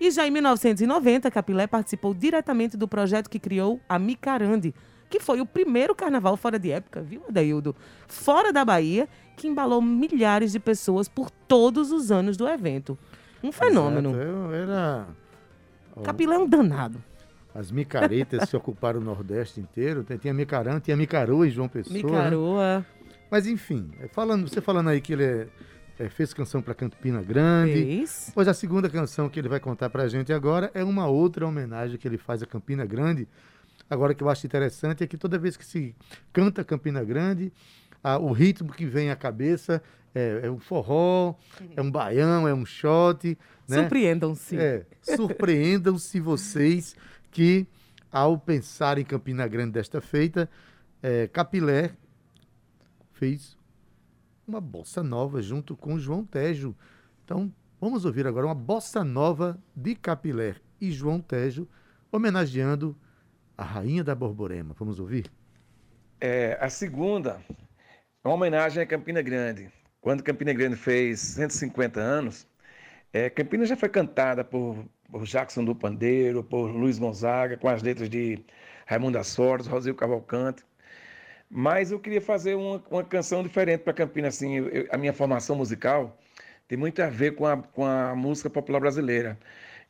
E 0.00 0.10
já 0.10 0.26
em 0.26 0.30
1990, 0.30 1.30
Capilé 1.30 1.66
participou 1.66 2.12
diretamente 2.12 2.76
do 2.76 2.86
projeto 2.86 3.30
que 3.30 3.38
criou 3.38 3.80
a 3.88 3.98
Micarande, 3.98 4.74
que 5.08 5.18
foi 5.20 5.40
o 5.40 5.46
primeiro 5.46 5.94
carnaval 5.94 6.36
fora 6.36 6.58
de 6.58 6.70
época, 6.70 7.00
viu, 7.00 7.22
Adaildo? 7.28 7.74
Fora 8.06 8.52
da 8.52 8.64
Bahia, 8.64 9.08
que 9.36 9.46
embalou 9.48 9.80
milhares 9.80 10.52
de 10.52 10.58
pessoas 10.60 11.08
por 11.08 11.30
todos 11.30 11.92
os 11.92 12.10
anos 12.10 12.36
do 12.36 12.46
evento. 12.46 12.98
Um 13.42 13.52
fenômeno. 13.52 14.10
Exato, 14.10 14.24
eu- 14.28 14.54
Era. 14.54 15.06
Capilé 16.02 16.34
é 16.34 16.38
um 16.38 16.46
danado. 16.48 17.02
As 17.58 17.70
micaretas 17.70 18.48
se 18.48 18.56
ocuparam 18.56 19.00
o 19.00 19.04
Nordeste 19.04 19.60
inteiro. 19.60 20.04
Tinha 20.20 20.34
Micarã, 20.34 20.78
tinha 20.80 20.96
Micaroa 20.96 21.46
e 21.46 21.50
João 21.50 21.68
Pessoa. 21.68 21.94
né? 21.96 22.02
Micaroa. 22.02 22.86
Mas 23.30 23.46
enfim, 23.46 23.90
é, 24.00 24.08
falando, 24.08 24.48
você 24.48 24.60
falando 24.60 24.88
aí 24.88 25.00
que 25.00 25.12
ele 25.14 25.24
é- 25.24 25.46
é, 25.98 26.08
fez 26.08 26.34
canção 26.34 26.60
para 26.60 26.74
Campina 26.74 27.22
Grande. 27.22 27.72
Fez. 27.72 28.30
Pois 28.34 28.46
a 28.46 28.52
segunda 28.54 28.88
canção 28.90 29.28
que 29.28 29.38
ele 29.40 29.48
vai 29.48 29.58
contar 29.58 29.88
pra 29.90 30.06
gente 30.06 30.32
agora 30.32 30.70
é 30.74 30.84
uma 30.84 31.06
outra 31.06 31.46
homenagem 31.46 31.96
que 31.98 32.06
ele 32.06 32.18
faz 32.18 32.42
a 32.42 32.46
Campina 32.46 32.84
Grande. 32.84 33.26
Agora 33.88 34.14
que 34.14 34.22
eu 34.22 34.28
acho 34.28 34.46
interessante 34.46 35.02
é 35.02 35.06
que 35.06 35.16
toda 35.16 35.38
vez 35.38 35.56
que 35.56 35.64
se 35.64 35.94
canta 36.32 36.62
Campina 36.62 37.02
Grande, 37.02 37.52
a- 38.04 38.18
o 38.18 38.30
ritmo 38.32 38.72
que 38.72 38.84
vem 38.84 39.10
à 39.10 39.16
cabeça 39.16 39.82
é, 40.14 40.40
é 40.44 40.50
um 40.50 40.58
forró, 40.58 41.34
é 41.76 41.80
um 41.82 41.90
baião, 41.90 42.46
é 42.46 42.52
um 42.54 42.64
shot. 42.66 43.36
Né? 43.68 43.80
Surpreendam-se. 43.80 44.56
É, 44.58 44.84
surpreendam-se 45.02 46.20
vocês 46.20 46.94
que, 47.36 47.66
ao 48.10 48.38
pensar 48.38 48.96
em 48.96 49.04
Campina 49.04 49.46
Grande 49.46 49.72
desta 49.72 50.00
feita, 50.00 50.48
é, 51.02 51.28
Capilé 51.28 51.90
fez 53.12 53.58
uma 54.48 54.58
bossa 54.58 55.02
nova 55.02 55.42
junto 55.42 55.76
com 55.76 55.98
João 55.98 56.24
Tejo. 56.24 56.74
Então, 57.22 57.52
vamos 57.78 58.06
ouvir 58.06 58.26
agora 58.26 58.46
uma 58.46 58.54
bossa 58.54 59.04
nova 59.04 59.62
de 59.76 59.94
Capilé 59.94 60.56
e 60.80 60.90
João 60.90 61.20
Tejo, 61.20 61.68
homenageando 62.10 62.96
a 63.54 63.64
rainha 63.64 64.02
da 64.02 64.14
Borborema. 64.14 64.74
Vamos 64.78 64.98
ouvir? 64.98 65.30
É, 66.18 66.56
a 66.58 66.70
segunda 66.70 67.44
é 68.24 68.28
uma 68.28 68.32
homenagem 68.32 68.82
a 68.82 68.86
Campina 68.86 69.20
Grande. 69.20 69.70
Quando 70.00 70.22
Campina 70.22 70.54
Grande 70.54 70.76
fez 70.76 71.20
150 71.20 72.00
anos, 72.00 72.48
é, 73.12 73.28
Campina 73.28 73.66
já 73.66 73.76
foi 73.76 73.90
cantada 73.90 74.42
por, 74.42 74.86
por 75.10 75.24
Jackson 75.24 75.64
do 75.64 75.74
Pandeiro, 75.74 76.42
por 76.44 76.66
Luiz 76.70 76.98
Gonzaga, 76.98 77.56
com 77.56 77.68
as 77.68 77.82
letras 77.82 78.08
de 78.10 78.44
Raimundo 78.86 79.18
Assortes, 79.18 79.66
Rosil 79.66 79.94
Cavalcante. 79.94 80.64
Mas 81.48 81.90
eu 81.92 82.00
queria 82.00 82.20
fazer 82.20 82.54
uma, 82.54 82.82
uma 82.90 83.04
canção 83.04 83.42
diferente 83.42 83.82
para 83.82 83.92
Campina. 83.92 84.28
Assim, 84.28 84.56
eu- 84.56 84.88
a 84.90 84.98
minha 84.98 85.12
formação 85.12 85.56
musical 85.56 86.18
tem 86.68 86.76
muito 86.78 87.00
a 87.02 87.08
ver 87.08 87.34
com 87.36 87.46
a, 87.46 87.56
com 87.62 87.84
a 87.84 88.14
música 88.16 88.50
popular 88.50 88.80
brasileira. 88.80 89.38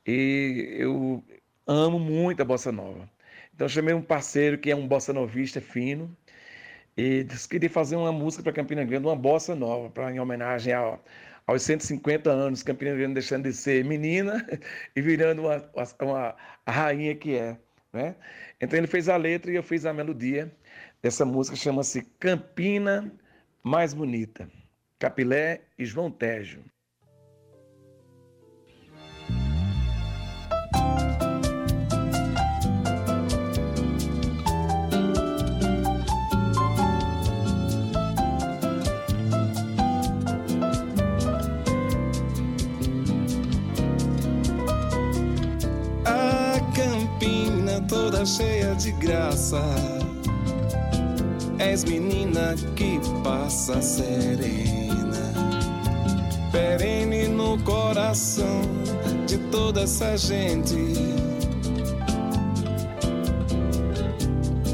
E 0.06 0.76
eu 0.78 1.24
amo 1.66 1.98
muito 1.98 2.42
a 2.42 2.44
bossa 2.44 2.72
nova. 2.72 3.10
Então 3.54 3.68
chamei 3.68 3.94
um 3.94 4.02
parceiro 4.02 4.58
que 4.58 4.70
é 4.70 4.76
um 4.76 4.86
bossa 4.88 5.12
novista 5.12 5.60
fino 5.60 6.16
e 6.96 7.24
disse 7.24 7.48
que 7.48 7.54
queria 7.56 7.70
fazer 7.70 7.96
uma 7.96 8.12
música 8.12 8.42
para 8.42 8.52
Campina 8.52 8.84
Grande, 8.84 9.06
uma 9.06 9.16
bossa 9.16 9.54
nova, 9.54 9.90
para 9.90 10.12
em 10.12 10.20
homenagem 10.20 10.72
ao- 10.72 11.02
aos 11.46 11.62
150 11.62 12.30
anos, 12.30 12.62
Campina 12.62 12.94
Grande 12.94 13.14
deixando 13.14 13.44
de 13.44 13.52
ser 13.52 13.84
menina 13.84 14.46
e 14.96 15.00
virando 15.02 15.42
uma, 15.42 15.70
uma- 16.00 16.36
rainha 16.66 17.14
que 17.14 17.36
é, 17.36 17.58
né? 17.92 18.16
Então 18.60 18.78
ele 18.78 18.86
fez 18.86 19.08
a 19.08 19.16
letra 19.16 19.50
e 19.50 19.54
eu 19.56 19.62
fiz 19.62 19.86
a 19.86 19.92
melodia 19.92 20.50
dessa 21.02 21.24
música, 21.24 21.56
chama-se 21.56 22.02
Campina 22.18 23.12
Mais 23.62 23.94
Bonita, 23.94 24.48
Capilé 24.98 25.62
e 25.78 25.84
João 25.84 26.10
Tejo. 26.10 26.62
Cheia 48.26 48.74
de 48.74 48.90
graça. 48.92 49.62
És 51.58 51.84
menina 51.84 52.54
que 52.74 53.00
passa 53.22 53.80
serena, 53.80 55.32
perene 56.50 57.28
no 57.28 57.58
coração 57.62 58.62
de 59.26 59.38
toda 59.50 59.82
essa 59.82 60.16
gente. 60.16 60.76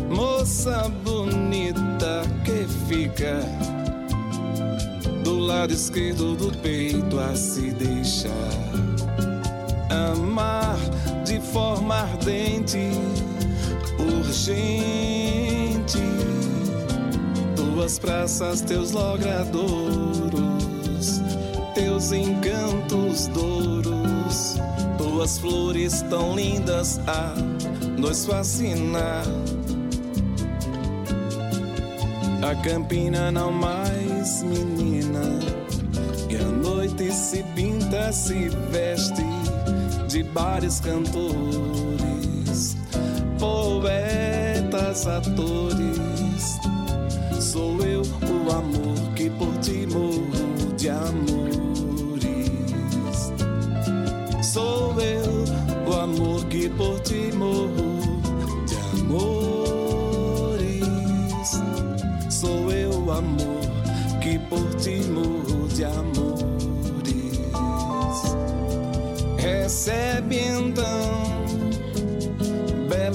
Moça 0.08 0.90
bonita 1.04 2.22
que 2.44 2.66
fica 2.88 3.40
do 5.22 5.38
lado 5.38 5.72
esquerdo 5.72 6.34
do 6.34 6.50
peito 6.58 7.20
a 7.20 7.36
se 7.36 7.70
deixar 7.70 8.72
amar 9.92 10.76
de 11.24 11.40
forma 11.40 11.94
ardente, 11.94 12.90
urgente. 14.02 15.98
Tuas 17.56 17.98
praças, 17.98 18.60
teus 18.60 18.92
logradouros, 18.92 19.70
teus 21.74 22.12
encantos 22.12 23.26
douros, 23.28 24.56
tuas 24.98 25.38
flores 25.38 26.02
tão 26.02 26.36
lindas 26.36 27.00
a 27.06 27.34
nos 27.98 28.24
fascinar. 28.26 29.24
A 32.42 32.54
campina 32.56 33.30
não 33.30 33.52
mais 33.52 34.42
menina, 34.42 35.20
e 36.28 36.36
a 36.36 36.44
noite 36.44 37.12
se 37.12 37.42
pinta, 37.54 38.12
se 38.12 38.48
veste 38.70 39.22
de 40.08 40.24
bares 40.24 40.80
cantores, 40.80 41.91
poetas, 43.42 45.06
atores. 45.08 46.60
Sou 47.40 47.76
eu 47.84 48.02
o 48.02 48.52
amor 48.52 48.96
que 49.16 49.28
por 49.30 49.52
ti 49.58 49.84
morro 49.88 50.72
de 50.76 50.88
amores. 50.88 51.72
Sou 54.42 54.94
eu 55.00 55.44
o 55.90 55.92
amor 55.92 56.44
que 56.46 56.68
por 56.70 57.00
ti 57.00 57.32
morro 57.34 58.22
de 58.68 58.76
amores. 59.00 60.30
Sou 62.30 62.70
eu 62.70 62.90
o 62.90 63.10
amor 63.10 63.60
que 64.20 64.38
por 64.38 64.72
ti 64.76 65.02
morro 65.10 65.66
de 65.68 65.84
amores. 65.84 66.52
Recebe 69.36 70.38
então, 70.38 71.21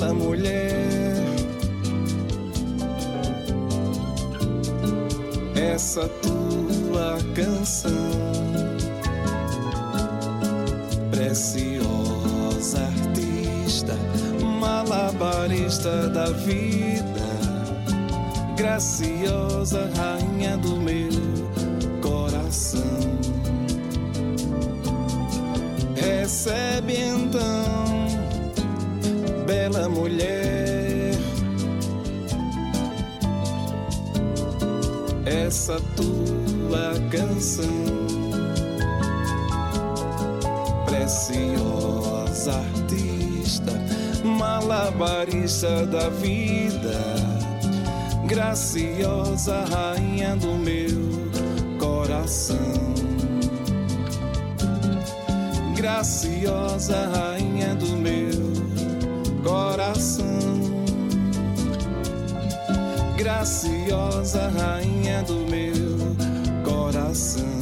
bela 0.08 0.14
mulher, 0.14 1.24
essa 5.56 6.08
tua 6.08 7.18
canção. 7.36 7.92
Preciosa 11.12 12.80
artista, 12.80 13.96
malabarista 14.60 16.10
da 16.10 16.30
vida. 16.32 17.28
Graciosa 18.56 19.90
rainha 19.96 20.58
do 20.58 20.78
meu 20.78 21.17
tua 36.68 36.94
canção. 37.10 37.88
Preciosa 40.86 42.54
artista, 42.54 43.72
malabarista 44.24 45.86
da 45.86 46.10
vida 46.10 47.38
graciosa 48.26 49.64
rainha 49.64 50.36
do 50.36 50.54
meu 50.56 51.78
coração. 51.80 52.58
Graciosa 55.76 57.10
rainha 57.16 57.74
do 57.76 57.96
meu 57.96 59.44
coração. 59.44 60.28
Graciosa 63.16 64.50
rainha 64.50 65.24
do 65.24 65.48
meu 65.50 65.67
coração. 67.18 67.58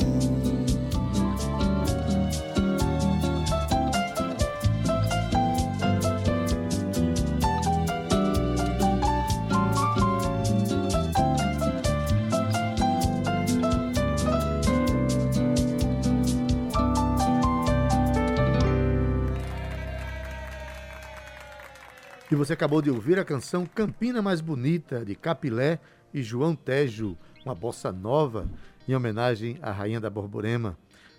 E 22.32 22.36
você 22.36 22.52
acabou 22.52 22.82
de 22.82 22.90
ouvir 22.92 23.18
a 23.18 23.24
canção 23.24 23.66
Campina 23.66 24.22
Mais 24.22 24.42
Bonita, 24.42 25.06
de 25.06 25.16
Capilé 25.16 25.80
e 26.14 26.22
João 26.22 26.54
Tejo, 26.54 27.18
uma 27.46 27.56
bossa 27.56 27.94
nova 27.94 28.50
em 28.88 28.96
homenagem 28.96 29.58
à 29.62 29.72
Rainha 29.72 30.00
da 30.00 30.10
Borborema. 30.10 30.78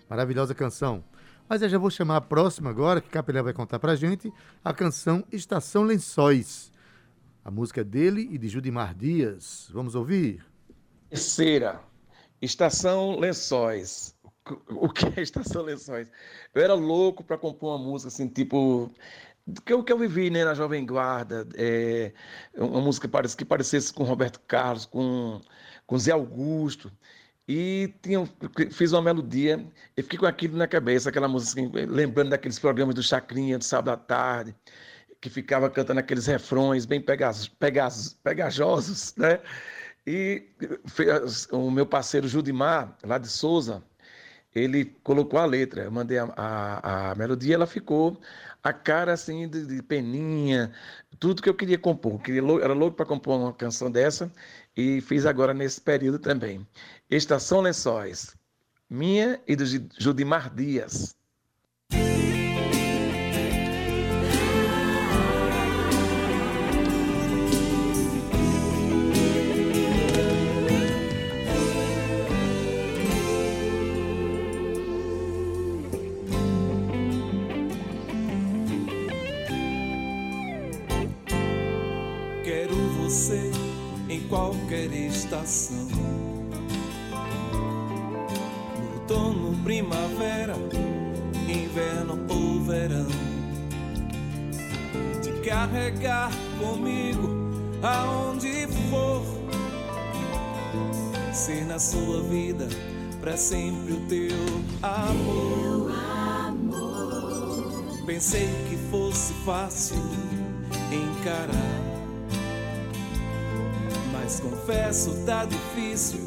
Maravilhosa 0.09 0.55
canção. 0.55 1.03
Mas 1.49 1.61
eu 1.61 1.69
já 1.69 1.77
vou 1.77 1.89
chamar 1.89 2.17
a 2.17 2.21
próxima 2.21 2.69
agora, 2.69 2.99
que 2.99 3.09
Capilé 3.09 3.41
vai 3.41 3.53
contar 3.53 3.79
pra 3.79 3.95
gente, 3.95 4.31
a 4.63 4.73
canção 4.73 5.23
Estação 5.31 5.83
Lençóis. 5.83 6.71
A 7.43 7.49
música 7.49 7.81
é 7.81 7.83
dele 7.83 8.27
e 8.31 8.37
de 8.37 8.49
Judimar 8.49 8.93
Dias. 8.93 9.69
Vamos 9.71 9.95
ouvir? 9.95 10.45
Terceira, 11.09 11.79
Estação 12.41 13.19
Lençóis. 13.19 14.15
O 14.69 14.87
que 14.87 15.19
é 15.19 15.21
Estação 15.21 15.61
Lençóis? 15.61 16.09
Eu 16.55 16.61
era 16.61 16.73
louco 16.73 17.21
para 17.21 17.37
compor 17.37 17.75
uma 17.75 17.85
música 17.85 18.07
assim, 18.07 18.29
tipo 18.29 18.89
que 19.65 19.73
o 19.73 19.83
que 19.83 19.91
eu 19.91 19.97
vivi 19.97 20.29
né, 20.29 20.43
na 20.43 20.53
Jovem 20.53 20.85
Guarda, 20.85 21.47
é, 21.55 22.11
uma 22.55 22.81
música 22.81 23.09
que 23.37 23.45
parecesse 23.45 23.93
com 23.93 24.03
Roberto 24.03 24.41
Carlos, 24.45 24.85
com, 24.85 25.39
com 25.85 25.97
Zé 25.97 26.11
Augusto, 26.11 26.91
e 27.47 27.93
tinha, 28.01 28.27
fiz 28.71 28.91
uma 28.91 29.01
melodia, 29.01 29.65
e 29.95 30.01
fiquei 30.03 30.19
com 30.19 30.25
aquilo 30.25 30.57
na 30.57 30.67
cabeça, 30.67 31.09
aquela 31.09 31.27
música, 31.27 31.61
assim, 31.61 31.71
lembrando 31.87 32.31
daqueles 32.31 32.59
programas 32.59 32.93
do 32.95 33.03
Chacrinha, 33.03 33.57
do 33.57 33.63
Sábado 33.63 33.91
à 33.91 33.97
Tarde, 33.97 34.55
que 35.21 35.29
ficava 35.29 35.69
cantando 35.69 35.99
aqueles 35.99 36.25
refrões 36.27 36.85
bem 36.85 37.01
pegaz, 37.01 37.47
pegajosos, 38.23 39.15
né? 39.17 39.39
E 40.05 40.43
o 41.51 41.69
meu 41.71 41.85
parceiro 41.85 42.27
Judimar, 42.27 42.97
lá 43.03 43.17
de 43.17 43.27
Souza, 43.27 43.83
ele 44.55 44.85
colocou 45.03 45.39
a 45.39 45.45
letra, 45.45 45.83
eu 45.83 45.91
mandei 45.91 46.17
a, 46.17 46.25
a, 46.35 47.11
a 47.11 47.15
melodia, 47.15 47.55
ela 47.55 47.67
ficou 47.67 48.19
a 48.63 48.73
cara 48.73 49.13
assim 49.13 49.47
de, 49.47 49.65
de 49.65 49.81
peninha, 49.83 50.71
tudo 51.19 51.41
que 51.41 51.49
eu 51.49 51.53
queria 51.53 51.77
compor. 51.77 52.21
Queria, 52.21 52.41
era 52.61 52.73
louco 52.73 52.97
para 52.97 53.05
compor 53.05 53.39
uma 53.39 53.53
canção 53.53 53.91
dessa 53.91 54.31
e 54.75 55.01
fiz 55.01 55.25
agora 55.25 55.53
nesse 55.53 55.81
período 55.81 56.19
também. 56.19 56.65
Estação 57.09 57.61
Lençóis, 57.61 58.35
minha 58.89 59.41
e 59.47 59.55
do 59.55 59.65
Judimar 59.97 60.53
Dias. 60.53 61.16
Sua 101.87 102.21
vida 102.23 102.67
para 103.21 103.37
sempre 103.37 103.93
o 103.93 103.99
teu 104.07 104.35
amor. 104.81 105.91
Pensei 108.05 108.47
que 108.69 108.77
fosse 108.91 109.33
fácil 109.45 109.95
encarar 110.91 111.87
mas 114.11 114.41
confesso 114.41 115.23
tá 115.25 115.45
difícil 115.45 116.19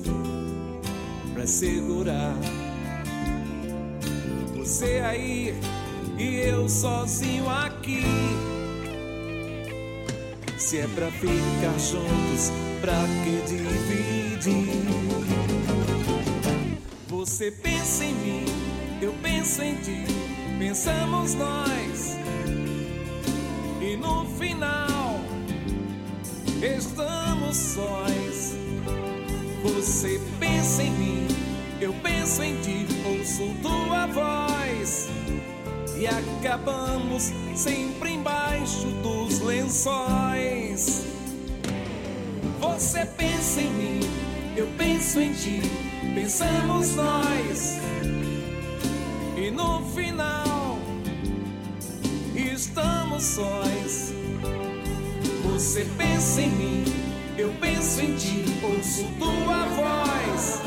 pra 1.35 1.46
segurar. 1.46 2.35
Você 4.57 5.03
aí 5.05 5.55
e 6.18 6.37
eu 6.49 6.66
sozinho 6.66 7.46
aqui. 7.51 8.03
Se 10.57 10.79
é 10.79 10.87
pra 10.94 11.11
ficar 11.11 11.79
juntos, 11.79 12.51
pra 12.81 12.94
que 13.23 13.42
dividir? 13.46 15.19
Você 17.31 17.49
pensa 17.53 18.05
em 18.05 18.12
mim, 18.12 18.45
eu 19.01 19.14
penso 19.23 19.62
em 19.62 19.77
ti, 19.77 20.05
pensamos 20.59 21.33
nós. 21.35 22.16
E 23.81 23.97
no 23.97 24.27
final, 24.37 25.21
estamos 26.61 27.57
sóis. 27.57 28.57
Você 29.62 30.21
pensa 30.40 30.83
em 30.83 30.90
mim, 30.90 31.29
eu 31.81 31.95
penso 32.03 32.43
em 32.43 32.61
ti, 32.62 32.85
ouço 33.07 33.55
tua 33.62 34.07
voz. 34.09 35.09
E 35.97 36.09
acabamos 36.09 37.33
sempre 37.55 38.11
embaixo 38.11 38.88
dos 39.05 39.38
lençóis. 39.38 41.05
Você 42.61 43.07
penso 45.11 45.20
em 45.20 45.33
ti, 45.33 45.61
pensamos 46.14 46.94
nós. 46.94 47.79
E 49.37 49.51
no 49.51 49.85
final, 49.87 50.79
estamos 52.35 53.23
sóis. 53.25 54.14
Você 55.42 55.85
pensa 55.96 56.42
em 56.42 56.51
mim 56.51 56.85
eu 57.37 57.53
penso 57.61 58.01
em 58.03 58.14
ti, 58.16 58.44
ouço 58.62 59.05
tua 59.18 59.64
voz. 59.75 60.62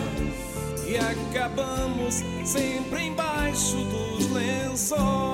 E 0.88 0.98
acabamos 0.98 2.16
sempre 2.44 3.04
embaixo 3.04 3.78
dos 3.78 4.30
lençóis. 4.32 5.33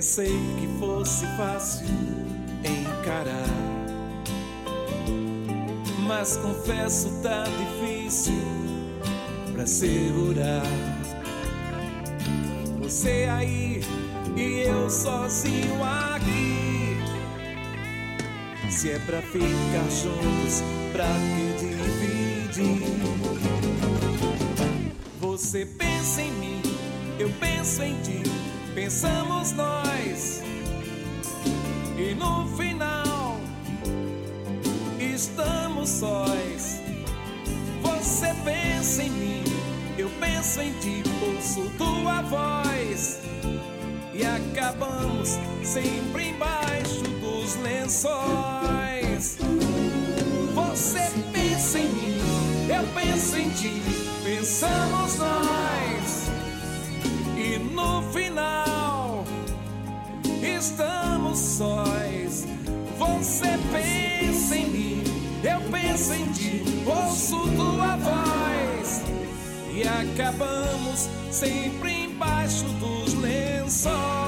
Pensei 0.00 0.32
que 0.58 0.66
fosse 0.78 1.26
fácil 1.36 1.86
encarar. 2.64 3.44
Mas 6.08 6.38
confesso 6.38 7.10
tá 7.22 7.44
difícil 7.44 8.32
pra 9.52 9.66
segurar. 9.66 10.62
Você 12.78 13.28
aí 13.30 13.82
e 14.38 14.62
eu 14.66 14.88
sozinho 14.88 15.84
aqui. 15.84 16.96
Se 18.70 18.92
é 18.92 18.98
pra 19.00 19.20
ficar 19.20 19.90
juntos, 19.90 20.62
pra 20.92 21.04
que 21.04 21.52
dividir? 21.58 22.86
Você 25.20 25.66
pensa 25.66 26.22
em 26.22 26.32
mim, 26.32 26.62
eu 27.18 27.30
penso 27.38 27.82
em 27.82 28.00
ti, 28.00 28.22
pensamos 28.74 29.52
nós. 29.52 30.42
E 31.96 32.14
no 32.14 32.46
final, 32.56 33.38
estamos 34.98 35.88
sós. 35.88 36.80
Você 37.82 38.34
pensa 38.44 39.02
em 39.02 39.10
mim, 39.10 39.44
eu 39.98 40.08
penso 40.20 40.60
em 40.60 40.72
ti, 40.74 41.02
ouço 41.22 41.70
tua 41.76 42.22
voz. 42.22 43.20
E 44.14 44.24
acabamos 44.24 45.38
sempre 45.62 46.30
embaixo 46.30 47.02
dos 47.20 47.56
lençóis. 47.56 49.38
Você 50.54 51.10
pensa 51.32 51.78
em 51.78 51.88
mim, 51.88 52.18
eu 52.68 52.86
penso 52.94 53.36
em 53.36 53.50
ti, 53.50 53.82
pensamos 54.24 55.16
nós. 55.16 55.59
No 57.80 58.02
final, 58.12 59.24
estamos 60.42 61.38
sós. 61.38 62.46
Você 62.98 63.58
pensa 63.72 64.56
em 64.56 64.70
mim, 64.70 65.04
eu 65.42 65.60
penso 65.70 66.12
em 66.12 66.26
ti, 66.32 66.62
ouço 66.84 67.36
tua 67.56 67.96
voz. 67.96 69.02
E 69.72 69.82
acabamos 69.88 71.08
sempre 71.30 72.04
embaixo 72.04 72.64
dos 72.80 73.14
lençóis. 73.14 74.19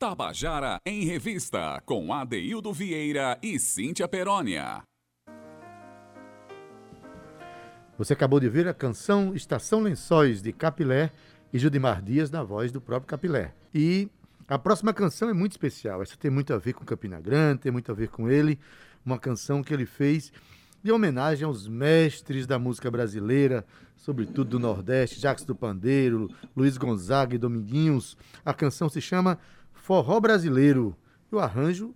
Tabajara 0.00 0.80
em 0.86 1.04
Revista, 1.04 1.78
com 1.84 2.10
Adeildo 2.10 2.72
Vieira 2.72 3.38
e 3.42 3.58
Cíntia 3.58 4.08
Perónia. 4.08 4.82
Você 7.98 8.14
acabou 8.14 8.40
de 8.40 8.48
ver 8.48 8.66
a 8.66 8.72
canção 8.72 9.34
Estação 9.34 9.80
Lençóis, 9.80 10.40
de 10.40 10.54
Capilé 10.54 11.12
e 11.52 11.58
Judimar 11.58 12.00
Dias, 12.00 12.30
na 12.30 12.42
voz 12.42 12.72
do 12.72 12.80
próprio 12.80 13.08
Capilé. 13.08 13.52
E 13.74 14.08
a 14.48 14.58
próxima 14.58 14.94
canção 14.94 15.28
é 15.28 15.34
muito 15.34 15.52
especial. 15.52 16.00
Essa 16.00 16.16
tem 16.16 16.30
muito 16.30 16.54
a 16.54 16.56
ver 16.56 16.72
com 16.72 16.82
Campina 16.82 17.20
Grande, 17.20 17.60
tem 17.60 17.70
muito 17.70 17.92
a 17.92 17.94
ver 17.94 18.08
com 18.08 18.26
ele. 18.26 18.58
Uma 19.04 19.18
canção 19.18 19.62
que 19.62 19.74
ele 19.74 19.84
fez 19.84 20.32
de 20.82 20.90
homenagem 20.90 21.44
aos 21.44 21.68
mestres 21.68 22.46
da 22.46 22.58
música 22.58 22.90
brasileira, 22.90 23.66
sobretudo 23.98 24.44
do 24.44 24.58
Nordeste, 24.58 25.20
Jacques 25.20 25.44
do 25.44 25.54
Pandeiro, 25.54 26.30
Luiz 26.56 26.78
Gonzaga 26.78 27.34
e 27.34 27.38
Dominguinhos. 27.38 28.16
A 28.42 28.54
canção 28.54 28.88
se 28.88 28.98
chama 28.98 29.38
Forró 29.90 30.20
Brasileiro. 30.20 30.96
E 31.32 31.34
o 31.34 31.40
arranjo 31.40 31.92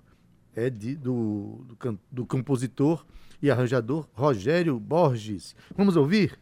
é 0.53 0.69
de, 0.69 0.97
do, 0.97 1.65
do, 1.81 2.01
do 2.11 2.27
compositor 2.27 3.07
e 3.41 3.49
arranjador 3.49 4.09
Rogério 4.13 4.81
Borges. 4.81 5.55
Vamos 5.77 5.95
ouvir? 5.95 6.37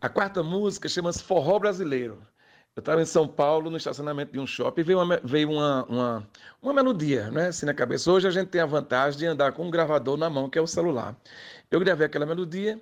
A 0.00 0.08
quarta 0.08 0.42
música 0.42 0.88
chama-se 0.88 1.22
Forró 1.22 1.58
Brasileiro. 1.58 2.26
Eu 2.74 2.80
estava 2.80 3.02
em 3.02 3.04
São 3.04 3.28
Paulo, 3.28 3.68
no 3.68 3.76
estacionamento 3.76 4.32
de 4.32 4.40
um 4.40 4.46
shopping, 4.46 4.80
e 4.80 4.84
veio 4.84 5.02
uma, 5.02 5.20
veio 5.22 5.50
uma, 5.50 5.84
uma, 5.84 6.28
uma 6.62 6.72
melodia, 6.72 7.30
né, 7.30 7.48
assim 7.48 7.66
na 7.66 7.74
cabeça. 7.74 8.10
Hoje 8.10 8.26
a 8.26 8.30
gente 8.30 8.48
tem 8.48 8.62
a 8.62 8.64
vantagem 8.64 9.18
de 9.18 9.26
andar 9.26 9.52
com 9.52 9.66
um 9.66 9.70
gravador 9.70 10.16
na 10.16 10.30
mão, 10.30 10.48
que 10.48 10.58
é 10.58 10.62
o 10.62 10.66
celular. 10.66 11.14
Eu 11.70 11.80
gravei 11.80 12.06
aquela 12.06 12.24
melodia 12.24 12.80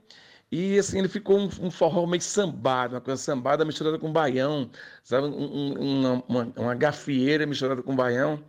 e, 0.50 0.78
assim, 0.78 0.98
ele 0.98 1.08
ficou 1.08 1.38
um, 1.38 1.48
um 1.62 1.70
forró 1.70 2.06
meio 2.06 2.22
sambado, 2.22 2.94
uma 2.94 3.00
coisa 3.00 3.20
sambada 3.22 3.64
misturada 3.64 3.98
com 3.98 4.12
baião, 4.12 4.70
sabe? 5.04 5.26
Um- 5.28 5.78
um- 5.80 6.22
uma, 6.28 6.52
uma, 6.56 6.74
gafieira 6.74 7.46
misturada 7.46 7.82
com 7.82 7.94
baião. 7.94 8.42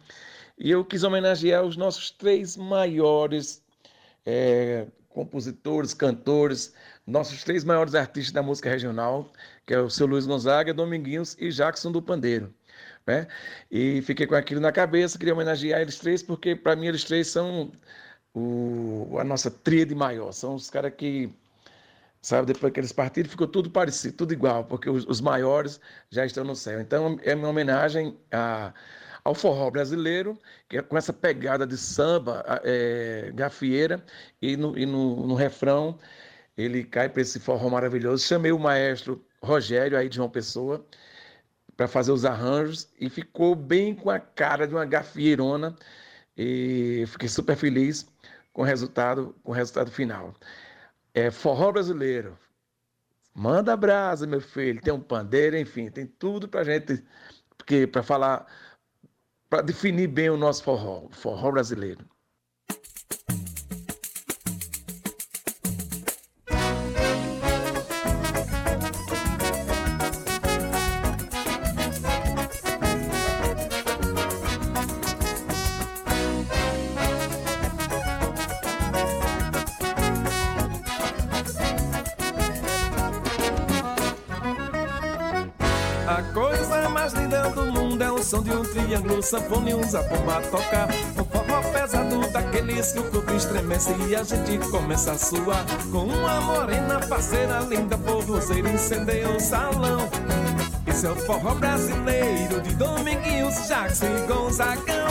E 0.58 0.70
eu 0.72 0.84
quis 0.86 1.04
homenagear 1.04 1.64
os 1.64 1.78
nossos 1.78 2.12
três 2.12 2.58
maiores 2.58 3.64
é, 4.26 4.88
compositores, 5.10 5.94
cantores, 5.94 6.74
nossos 7.06 7.44
três 7.44 7.64
maiores 7.64 7.96
artistas 7.96 8.32
da 8.34 8.42
música 8.44 8.70
regional, 8.70 9.32
que 9.66 9.74
é 9.74 9.80
o 9.80 9.90
seu 9.90 10.08
Luiz 10.08 10.26
Gonzaga, 10.26 10.74
Dominguinhos 10.74 11.36
e 11.40 11.50
Jackson 11.52 11.92
do 11.92 12.02
Pandeiro. 12.02 12.54
Né? 13.06 13.28
E 13.72 14.02
fiquei 14.04 14.28
com 14.28 14.36
aquilo 14.36 14.62
na 14.62 14.72
cabeça, 14.72 15.18
queria 15.18 15.34
homenagear 15.34 15.82
eles 15.82 15.98
três, 16.00 16.22
porque 16.24 16.56
para 16.56 16.76
mim 16.76 16.88
eles 16.88 17.04
três 17.04 17.28
são 17.28 17.72
o, 18.34 19.18
a 19.20 19.24
nossa 19.24 19.50
tríade 19.52 19.96
maior, 19.96 20.32
são 20.32 20.56
os 20.56 20.70
caras 20.70 20.94
que, 20.96 21.34
sabe, 22.22 22.54
depois 22.54 22.72
que 22.74 22.80
eles 22.80 22.92
partiram, 22.92 23.30
ficou 23.30 23.48
tudo 23.48 23.70
parecido, 23.70 24.16
tudo 24.18 24.34
igual, 24.34 24.64
porque 24.66 24.90
os, 24.90 25.06
os 25.08 25.22
maiores 25.22 25.80
já 26.10 26.26
estão 26.26 26.44
no 26.44 26.56
céu. 26.56 26.80
Então 26.82 27.20
é 27.24 27.36
uma 27.36 27.50
homenagem 27.50 28.18
a 28.32 28.74
ao 29.24 29.36
forró 29.36 29.70
brasileiro, 29.70 30.38
que 30.68 30.78
é 30.78 30.82
com 30.82 30.98
essa 30.98 31.14
pegada 31.14 31.66
de 31.66 31.78
samba, 31.78 32.44
é, 32.64 33.32
gafieira, 33.34 34.04
e 34.42 34.58
no, 34.58 34.78
e 34.78 34.86
no, 34.86 35.28
no 35.28 35.36
refrão 35.36 35.98
ele 36.58 36.84
cai 36.84 37.10
para 37.10 37.22
esse 37.22 37.40
forró 37.40 37.70
maravilhoso. 37.70 38.26
Chamei 38.26 38.52
o 38.52 38.60
maestro 38.60 39.24
Rogério 39.42 39.98
aí 39.98 40.10
de 40.10 40.16
João 40.18 40.30
Pessoa 40.30 40.86
para 41.78 41.88
fazer 41.88 42.12
os 42.12 42.26
arranjos 42.26 42.90
e 43.00 43.10
ficou 43.10 43.56
bem 43.56 43.96
com 43.96 44.10
a 44.10 44.20
cara 44.20 44.68
de 44.68 44.74
uma 44.74 44.86
gafieirona 44.86 45.76
e 46.38 47.06
fiquei 47.08 47.30
super 47.30 47.56
feliz 47.56 48.08
com 48.54 48.62
o 48.64 48.66
resultado, 48.66 49.36
com 49.44 49.52
o 49.52 49.56
resultado 49.56 49.92
final. 49.92 50.36
É 51.14 51.32
forró 51.32 51.72
brasileiro. 51.72 52.38
Manda 53.34 53.76
brasa, 53.78 54.28
meu 54.28 54.42
filho. 54.42 54.82
Tem 54.82 54.94
um 54.94 55.02
pandeiro, 55.02 55.58
enfim, 55.58 55.90
tem 55.90 56.06
tudo 56.06 56.48
para 56.50 56.64
gente, 56.64 57.04
porque 57.58 57.88
para 57.88 58.04
falar 58.04 58.46
para 59.50 59.62
definir 59.62 60.08
bem 60.08 60.30
o 60.30 60.38
nosso 60.38 60.64
forró, 60.64 61.10
forró 61.12 61.52
brasileiro. 61.52 62.08
Sanfona 89.32 89.70
e 89.70 89.74
um 89.74 89.84
zabumba 89.84 90.40
a 90.40 90.42
tocar. 90.42 90.90
Um 91.18 91.24
forró 91.24 91.62
pesado 91.72 92.28
daqueles 92.34 92.92
que 92.92 93.00
o 93.00 93.04
corpo 93.04 93.34
estremece 93.34 93.96
e 94.10 94.14
a 94.14 94.24
gente 94.24 94.58
começa 94.70 95.14
a 95.14 95.18
suar. 95.18 95.66
Com 95.90 96.04
uma 96.04 96.42
morena 96.42 97.00
parceira 97.00 97.60
linda, 97.62 97.98
forrozeira 97.98 98.70
incendeia 98.70 99.30
o 99.30 99.40
salão. 99.40 100.10
Esse 100.86 101.08
é 101.08 101.12
o 101.12 101.16
forró 101.16 101.56
brasileiro 101.56 102.60
de 102.60 102.76
Dominguinhos, 102.76 103.70
Jackson 103.70 104.08
e 104.08 104.28
Gonzagão. 104.28 105.08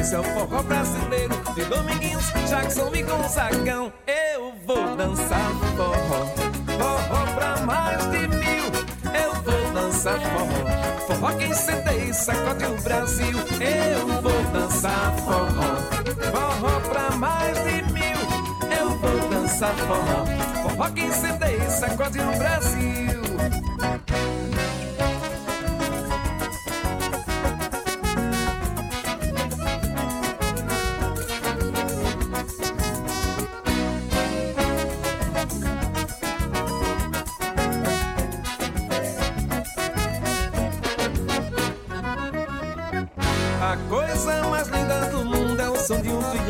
Esse 0.00 0.14
é 0.14 0.18
o 0.18 0.24
forró 0.24 0.62
brasileiro 0.62 1.34
de 1.54 1.64
Dominguinhos, 1.66 2.24
Jackson 2.48 2.90
e 2.94 3.02
Gonzagão. 3.02 3.92
Eu 4.06 4.54
vou 4.66 4.96
dançar 4.96 5.50
forró, 5.76 6.26
forró 6.78 7.34
pra 7.34 7.56
mais 7.66 8.10
de 8.10 8.26
mil. 8.26 8.64
Eu 9.12 9.34
vou 9.42 9.72
dançar 9.74 10.18
forró, 10.18 10.49
incendeia 11.44 12.04
e 12.04 12.14
sacode 12.14 12.64
o 12.64 12.82
Brasil. 12.82 13.38
Eu 13.60 14.06
vou 14.22 14.42
dançar 14.52 15.14
forró, 15.18 15.76
forró 16.32 16.80
pra 16.88 17.10
mais 17.16 17.56
de 17.58 17.82
mil. 17.92 18.16
Eu 18.80 18.96
vou 18.98 19.28
dançar 19.28 19.74
forró, 19.76 20.24
forró 20.62 20.90
que 20.90 21.02
e 21.02 21.70
sacode 21.70 22.18
o 22.20 22.38
Brasil. 22.38 23.20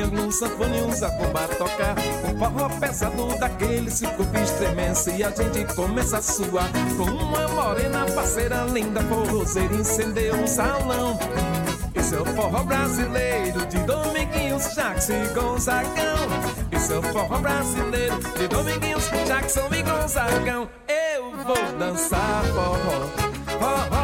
De 0.08 0.20
um 0.20 0.30
sanfone 0.30 0.82
um 0.82 0.92
zabumba 0.92 1.48
tocar. 1.58 1.94
Um 2.28 2.38
forró 2.38 2.68
pesado 2.78 3.38
daquele 3.38 3.90
se 3.90 4.06
corpo 4.06 4.38
estremece 4.38 5.10
e 5.16 5.24
a 5.24 5.30
gente 5.30 5.64
começa 5.74 6.18
a 6.18 6.22
suar. 6.22 6.70
Com 6.96 7.04
uma 7.04 7.48
morena 7.48 8.06
parceira 8.14 8.64
linda, 8.72 9.02
forrozeira 9.02 9.74
incendeu 9.74 10.34
um 10.34 10.46
salão. 10.46 11.18
Esse 11.94 12.14
é 12.14 12.20
o 12.20 12.24
forró 12.24 12.62
brasileiro 12.62 13.66
de 13.66 13.78
Dominguinhos, 13.80 14.74
Jackson 14.74 15.12
e 15.12 15.28
Gonzagão. 15.34 16.28
Esse 16.72 16.92
é 16.92 16.98
o 16.98 17.02
forró 17.02 17.38
brasileiro 17.38 18.18
de 18.38 18.48
Dominguinhos, 18.48 19.04
Jackson 19.26 19.68
e 19.72 19.82
Gonzagão. 19.82 20.68
Eu 20.88 21.30
vou 21.44 21.78
dançar 21.78 22.44
forró, 22.54 23.08
forró 23.58 23.99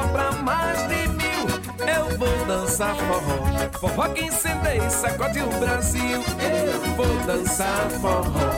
dançar 2.77 2.95
forró, 2.95 3.71
forró 3.81 4.09
que 4.11 4.25
incendeia 4.27 4.87
e 4.87 4.91
sacode 4.91 5.41
o 5.41 5.49
Brasil. 5.59 6.23
Eu 6.39 6.95
vou 6.95 7.27
dançar 7.27 7.91
forró, 8.03 8.53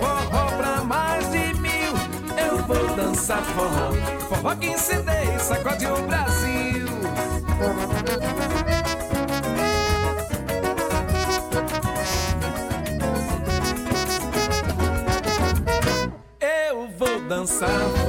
forró 0.00 0.46
pra 0.56 0.84
mais 0.84 1.30
de 1.30 1.52
mil. 1.60 1.92
Eu 2.38 2.56
vou 2.62 2.96
dançar 2.96 3.42
forró, 3.42 3.92
forró 4.26 4.54
que 4.54 4.68
incendeia 4.68 5.34
e 5.34 5.38
sacode 5.38 5.86
o 5.86 6.02
Brasil. 6.06 6.86
Eu 16.40 16.88
vou 16.96 17.20
dançar 17.28 17.68
forró, 17.68 18.07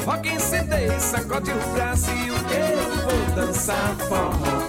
forró, 0.00 0.16
forró 0.16 0.18
que 0.18 0.30
incendeia 0.30 0.96
e 0.96 1.00
sacode 1.00 1.50
o 1.50 1.72
Brasil. 1.72 2.34
Eu 2.34 3.04
vou 3.04 3.34
dançar 3.34 3.96
forró, 3.96 4.60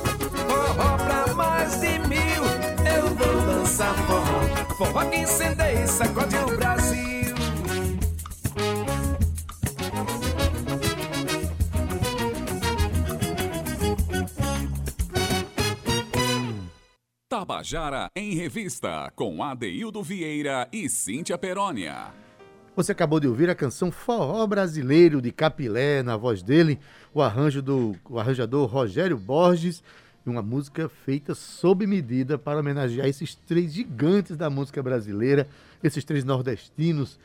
forró 0.47 0.97
pra 0.97 1.33
mais 1.33 1.79
de 1.79 1.99
mil. 2.07 2.43
Eu 2.85 3.15
vou 3.15 3.41
dançar 3.45 3.93
forró, 4.05 4.75
forró 4.75 5.05
que 5.05 5.17
incendeia 5.17 5.83
e 5.83 5.87
sacode 5.87 6.35
o 6.35 6.57
Brasil. 6.57 7.01
Tabajara 17.29 18.09
em 18.15 18.35
Revista, 18.35 19.11
com 19.15 19.41
Adeildo 19.41 20.03
Vieira 20.03 20.67
e 20.71 20.87
Cíntia 20.89 21.37
Perónia. 21.37 22.30
Você 22.73 22.93
acabou 22.93 23.19
de 23.19 23.27
ouvir 23.27 23.49
a 23.49 23.55
canção 23.55 23.91
Forró 23.91 24.47
Brasileiro 24.47 25.21
de 25.21 25.29
Capilé, 25.29 26.01
na 26.01 26.15
voz 26.15 26.41
dele, 26.41 26.79
o 27.13 27.21
arranjo 27.21 27.61
do 27.61 27.97
o 28.09 28.17
arranjador 28.17 28.65
Rogério 28.65 29.17
Borges, 29.17 29.83
e 30.25 30.29
uma 30.29 30.41
música 30.41 30.87
feita 30.87 31.35
sob 31.35 31.85
medida 31.85 32.37
para 32.37 32.59
homenagear 32.59 33.07
esses 33.07 33.35
três 33.35 33.73
gigantes 33.73 34.37
da 34.37 34.49
música 34.49 34.81
brasileira, 34.81 35.49
esses 35.83 36.05
três 36.05 36.23
nordestinos, 36.23 37.19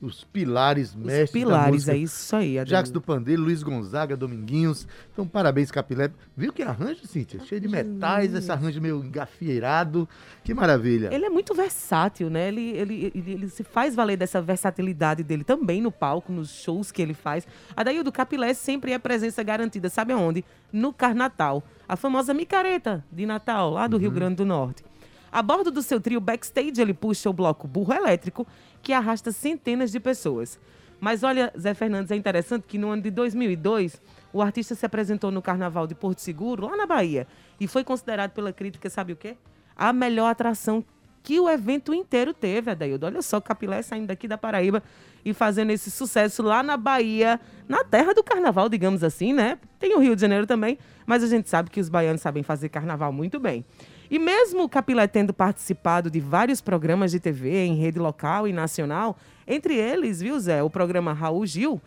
os 0.00 0.24
pilares 0.24 0.94
mestres 0.94 1.24
Os 1.24 1.30
pilares, 1.30 1.64
da 1.66 1.72
música. 1.72 1.92
é 1.92 1.96
isso 1.96 2.36
aí. 2.36 2.58
Adeildo. 2.58 2.70
Jacques 2.70 2.90
do 2.90 3.00
Pandeiro, 3.00 3.42
Luiz 3.42 3.62
Gonzaga, 3.62 4.16
Dominguinhos. 4.16 4.86
Então, 5.12 5.26
parabéns, 5.26 5.70
Capilé. 5.70 6.10
Viu 6.36 6.52
que 6.52 6.62
arranjo, 6.62 7.06
Cíntia? 7.06 7.40
Cheio 7.44 7.60
de 7.60 7.66
metais, 7.68 8.34
esse 8.34 8.52
arranjo 8.52 8.80
meio 8.80 9.02
engafieirado. 9.02 10.08
Que 10.44 10.52
maravilha. 10.52 11.08
Ele 11.12 11.24
é 11.24 11.30
muito 11.30 11.54
versátil, 11.54 12.28
né? 12.28 12.48
Ele, 12.48 12.70
ele, 12.70 13.12
ele, 13.14 13.32
ele 13.32 13.48
se 13.48 13.64
faz 13.64 13.94
valer 13.94 14.16
dessa 14.16 14.40
versatilidade 14.42 15.22
dele 15.22 15.44
também 15.44 15.80
no 15.80 15.90
palco, 15.90 16.30
nos 16.32 16.50
shows 16.50 16.92
que 16.92 17.00
ele 17.00 17.14
faz. 17.14 17.46
A 17.74 17.82
daí 17.82 17.98
o 17.98 18.04
do 18.04 18.12
Capilé 18.12 18.52
sempre 18.54 18.92
é 18.92 18.98
presença 18.98 19.42
garantida, 19.42 19.88
sabe 19.88 20.12
aonde? 20.12 20.44
No 20.72 20.92
Carnatal. 20.92 21.62
A 21.88 21.96
famosa 21.96 22.34
micareta 22.34 23.04
de 23.10 23.24
Natal, 23.24 23.70
lá 23.70 23.86
do 23.86 23.96
Rio 23.96 24.10
Grande 24.10 24.36
do 24.36 24.44
Norte. 24.44 24.84
A 25.30 25.42
bordo 25.42 25.70
do 25.70 25.82
seu 25.82 26.00
trio 26.00 26.20
backstage, 26.20 26.80
ele 26.80 26.94
puxa 26.94 27.28
o 27.28 27.32
bloco 27.32 27.68
burro 27.68 27.92
elétrico, 27.92 28.46
que 28.86 28.92
arrasta 28.92 29.32
centenas 29.32 29.90
de 29.90 29.98
pessoas. 29.98 30.60
Mas 31.00 31.24
olha, 31.24 31.52
Zé 31.58 31.74
Fernandes, 31.74 32.12
é 32.12 32.14
interessante 32.14 32.66
que 32.68 32.78
no 32.78 32.88
ano 32.90 33.02
de 33.02 33.10
2002, 33.10 34.00
o 34.32 34.40
artista 34.40 34.76
se 34.76 34.86
apresentou 34.86 35.32
no 35.32 35.42
Carnaval 35.42 35.88
de 35.88 35.94
Porto 35.96 36.20
Seguro, 36.20 36.68
lá 36.68 36.76
na 36.76 36.86
Bahia, 36.86 37.26
e 37.58 37.66
foi 37.66 37.82
considerado 37.82 38.30
pela 38.30 38.52
crítica, 38.52 38.88
sabe 38.88 39.12
o 39.12 39.16
quê? 39.16 39.36
A 39.76 39.92
melhor 39.92 40.28
atração 40.28 40.84
que 41.20 41.40
o 41.40 41.50
evento 41.50 41.92
inteiro 41.92 42.32
teve, 42.32 42.70
Adaildo. 42.70 43.06
Olha 43.06 43.22
só, 43.22 43.40
Capilé 43.40 43.82
saindo 43.82 44.06
daqui 44.06 44.28
da 44.28 44.38
Paraíba 44.38 44.80
e 45.24 45.34
fazendo 45.34 45.72
esse 45.72 45.90
sucesso 45.90 46.40
lá 46.40 46.62
na 46.62 46.76
Bahia, 46.76 47.40
na 47.68 47.82
terra 47.82 48.14
do 48.14 48.22
carnaval, 48.22 48.68
digamos 48.68 49.02
assim, 49.02 49.32
né? 49.32 49.58
Tem 49.80 49.96
o 49.96 49.98
Rio 49.98 50.14
de 50.14 50.20
Janeiro 50.20 50.46
também, 50.46 50.78
mas 51.04 51.24
a 51.24 51.26
gente 51.26 51.50
sabe 51.50 51.70
que 51.70 51.80
os 51.80 51.88
baianos 51.88 52.22
sabem 52.22 52.44
fazer 52.44 52.68
carnaval 52.68 53.12
muito 53.12 53.40
bem. 53.40 53.64
E 54.10 54.18
mesmo 54.18 54.64
o 54.64 54.68
Capilé 54.68 55.06
tendo 55.06 55.34
participado 55.34 56.10
de 56.10 56.20
vários 56.20 56.60
programas 56.60 57.10
de 57.10 57.20
TV 57.20 57.64
em 57.64 57.74
rede 57.76 57.98
local 57.98 58.46
e 58.46 58.52
nacional, 58.52 59.16
entre 59.46 59.74
eles, 59.74 60.20
viu, 60.20 60.38
Zé, 60.38 60.62
o 60.62 60.70
programa 60.70 61.12
Raul 61.12 61.46
Gil, 61.46 61.80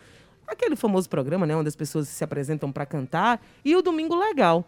aquele 0.47 0.75
famoso 0.75 1.09
programa, 1.09 1.45
né, 1.45 1.55
onde 1.55 1.69
as 1.69 1.75
pessoas 1.75 2.07
se 2.07 2.23
apresentam 2.23 2.71
para 2.71 2.85
cantar, 2.85 3.41
e 3.63 3.75
o 3.75 3.81
Domingo 3.81 4.15
Legal. 4.15 4.65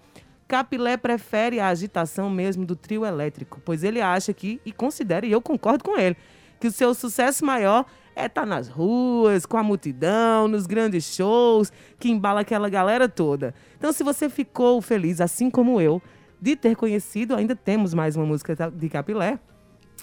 Capilé 0.47 0.97
prefere 0.97 1.59
a 1.59 1.69
agitação 1.69 2.29
mesmo 2.29 2.65
do 2.65 2.75
trio 2.75 3.05
elétrico, 3.05 3.61
pois 3.63 3.83
ele 3.83 4.01
acha 4.01 4.33
que, 4.33 4.59
e 4.65 4.71
considera, 4.71 5.25
e 5.25 5.31
eu 5.31 5.41
concordo 5.41 5.83
com 5.83 5.97
ele, 5.97 6.17
que 6.59 6.67
o 6.67 6.71
seu 6.71 6.93
sucesso 6.93 7.45
maior 7.45 7.85
é 8.15 8.25
estar 8.25 8.45
nas 8.45 8.67
ruas, 8.67 9.45
com 9.45 9.57
a 9.57 9.63
multidão, 9.63 10.47
nos 10.47 10.67
grandes 10.67 11.15
shows, 11.15 11.71
que 11.97 12.09
embala 12.09 12.41
aquela 12.41 12.69
galera 12.69 13.07
toda. 13.07 13.55
Então, 13.77 13.91
se 13.91 14.03
você 14.03 14.29
ficou 14.29 14.81
feliz, 14.81 15.21
assim 15.21 15.49
como 15.49 15.79
eu, 15.79 16.01
de 16.41 16.55
ter 16.55 16.75
conhecido, 16.75 17.35
ainda 17.35 17.55
temos 17.55 17.93
mais 17.93 18.15
uma 18.15 18.25
música 18.25 18.55
de 18.73 18.89
Capilé, 18.89 19.37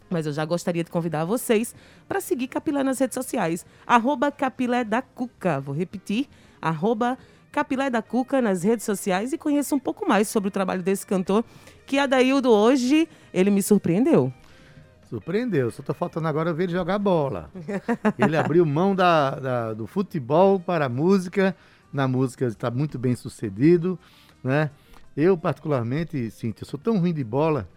mas 0.08 0.24
eu 0.24 0.32
já 0.32 0.44
gostaria 0.44 0.84
de 0.84 0.90
convidar 0.90 1.24
vocês 1.24 1.74
para 2.08 2.20
seguir 2.20 2.46
Capilé 2.48 2.82
nas 2.82 2.98
redes 2.98 3.14
sociais. 3.14 3.66
Arroba 3.86 4.30
Capilé 4.30 4.84
da 4.84 5.02
Cuca. 5.02 5.60
Vou 5.60 5.74
repetir. 5.74 6.28
Arroba 6.62 7.18
Capilé 7.52 7.90
da 7.90 8.00
Cuca 8.00 8.40
nas 8.40 8.62
redes 8.62 8.84
sociais 8.86 9.32
e 9.32 9.38
conheça 9.38 9.74
um 9.74 9.78
pouco 9.78 10.08
mais 10.08 10.28
sobre 10.28 10.48
o 10.48 10.50
trabalho 10.50 10.82
desse 10.82 11.04
cantor, 11.06 11.44
que 11.86 11.98
Adaildo 11.98 12.50
hoje, 12.50 13.08
ele 13.34 13.50
me 13.50 13.62
surpreendeu. 13.62 14.32
Surpreendeu. 15.08 15.70
Só 15.70 15.82
tá 15.82 15.94
faltando 15.94 16.28
agora 16.28 16.52
ver 16.52 16.64
ele 16.64 16.72
jogar 16.72 16.98
bola. 16.98 17.50
Ele 18.18 18.36
abriu 18.36 18.66
mão 18.66 18.94
da, 18.94 19.30
da- 19.30 19.72
do 19.74 19.86
futebol 19.86 20.60
para 20.60 20.84
a 20.84 20.88
música. 20.88 21.56
Na 21.90 22.06
música 22.06 22.44
está 22.44 22.70
muito 22.70 22.98
bem 22.98 23.16
sucedido, 23.16 23.98
né? 24.44 24.70
Eu, 25.18 25.36
particularmente, 25.36 26.30
Cíntia, 26.30 26.64
sou 26.64 26.78
tão 26.78 26.96
ruim 26.96 27.12
de 27.12 27.24
bola, 27.24 27.68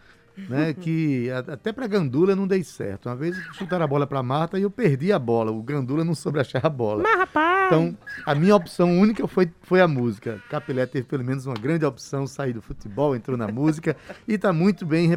né? 0.48 0.76
que 0.80 1.28
até 1.32 1.74
para 1.74 1.88
Gandula 1.88 2.36
não 2.36 2.46
dei 2.46 2.64
certo. 2.64 3.10
Uma 3.10 3.16
vez 3.16 3.36
chutaram 3.54 3.84
a 3.84 3.88
bola 3.88 4.06
para 4.06 4.22
Marta 4.22 4.60
e 4.60 4.62
eu 4.62 4.70
perdi 4.70 5.12
a 5.12 5.18
bola. 5.18 5.52
O 5.52 5.64
Gandula 5.64 6.04
não 6.04 6.14
soube 6.14 6.40
achar 6.40 6.64
a 6.64 6.70
bola. 6.70 7.02
Mas, 7.02 7.18
rapaz! 7.18 7.66
Então, 7.66 7.98
a 8.28 8.36
minha 8.36 8.56
opção 8.56 8.96
única 8.96 9.28
foi, 9.28 9.50
foi 9.64 9.82
a 9.82 9.88
música. 9.88 10.40
Capilé 10.52 10.86
teve 10.86 11.08
pelo 11.08 11.24
menos 11.24 11.48
uma 11.48 11.56
grande 11.56 11.84
opção, 11.84 12.28
sair 12.28 12.54
do 12.54 12.62
futebol, 12.62 13.16
entrou 13.16 13.36
na 13.36 13.48
música 13.48 13.98
e 14.28 14.36
está 14.36 14.54
muito 14.54 14.86
bem, 14.86 15.10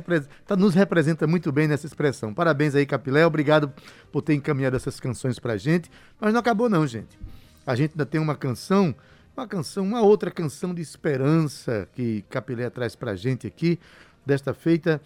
tá, 0.46 0.56
nos 0.56 0.74
representa 0.74 1.26
muito 1.26 1.52
bem 1.52 1.68
nessa 1.68 1.84
expressão. 1.84 2.32
Parabéns 2.32 2.74
aí, 2.74 2.86
Capilé, 2.86 3.26
obrigado 3.26 3.70
por 4.10 4.22
ter 4.22 4.32
encaminhado 4.32 4.76
essas 4.76 4.98
canções 4.98 5.38
pra 5.38 5.58
gente. 5.58 5.90
Mas 6.18 6.32
não 6.32 6.40
acabou 6.40 6.70
não, 6.70 6.86
gente. 6.86 7.18
A 7.66 7.74
gente 7.74 7.90
ainda 7.90 8.06
tem 8.06 8.18
uma 8.18 8.34
canção, 8.34 8.94
uma 9.36 9.46
canção, 9.46 9.84
uma 9.84 10.02
outra 10.02 10.30
canção 10.30 10.74
de 10.74 10.80
esperança 10.80 11.88
que 11.94 12.22
Capilé 12.30 12.70
traz 12.70 12.94
pra 12.94 13.16
gente 13.16 13.46
aqui, 13.46 13.78
desta 14.24 14.54
feita 14.54 15.00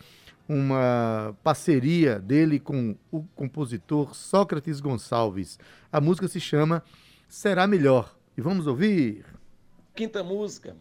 uma 0.49 1.37
parceria 1.43 2.19
dele 2.19 2.59
com 2.59 2.97
o 3.11 3.23
compositor 3.35 4.15
Sócrates 4.15 4.81
Gonçalves. 4.81 5.59
A 5.93 6.01
música 6.01 6.27
se 6.29 6.41
chama 6.41 6.83
Será 7.29 7.67
Melhor. 7.67 8.15
E 8.37 8.41
vamos 8.41 8.67
ouvir. 8.67 9.25
Quinta 9.95 10.23
música 10.23 10.77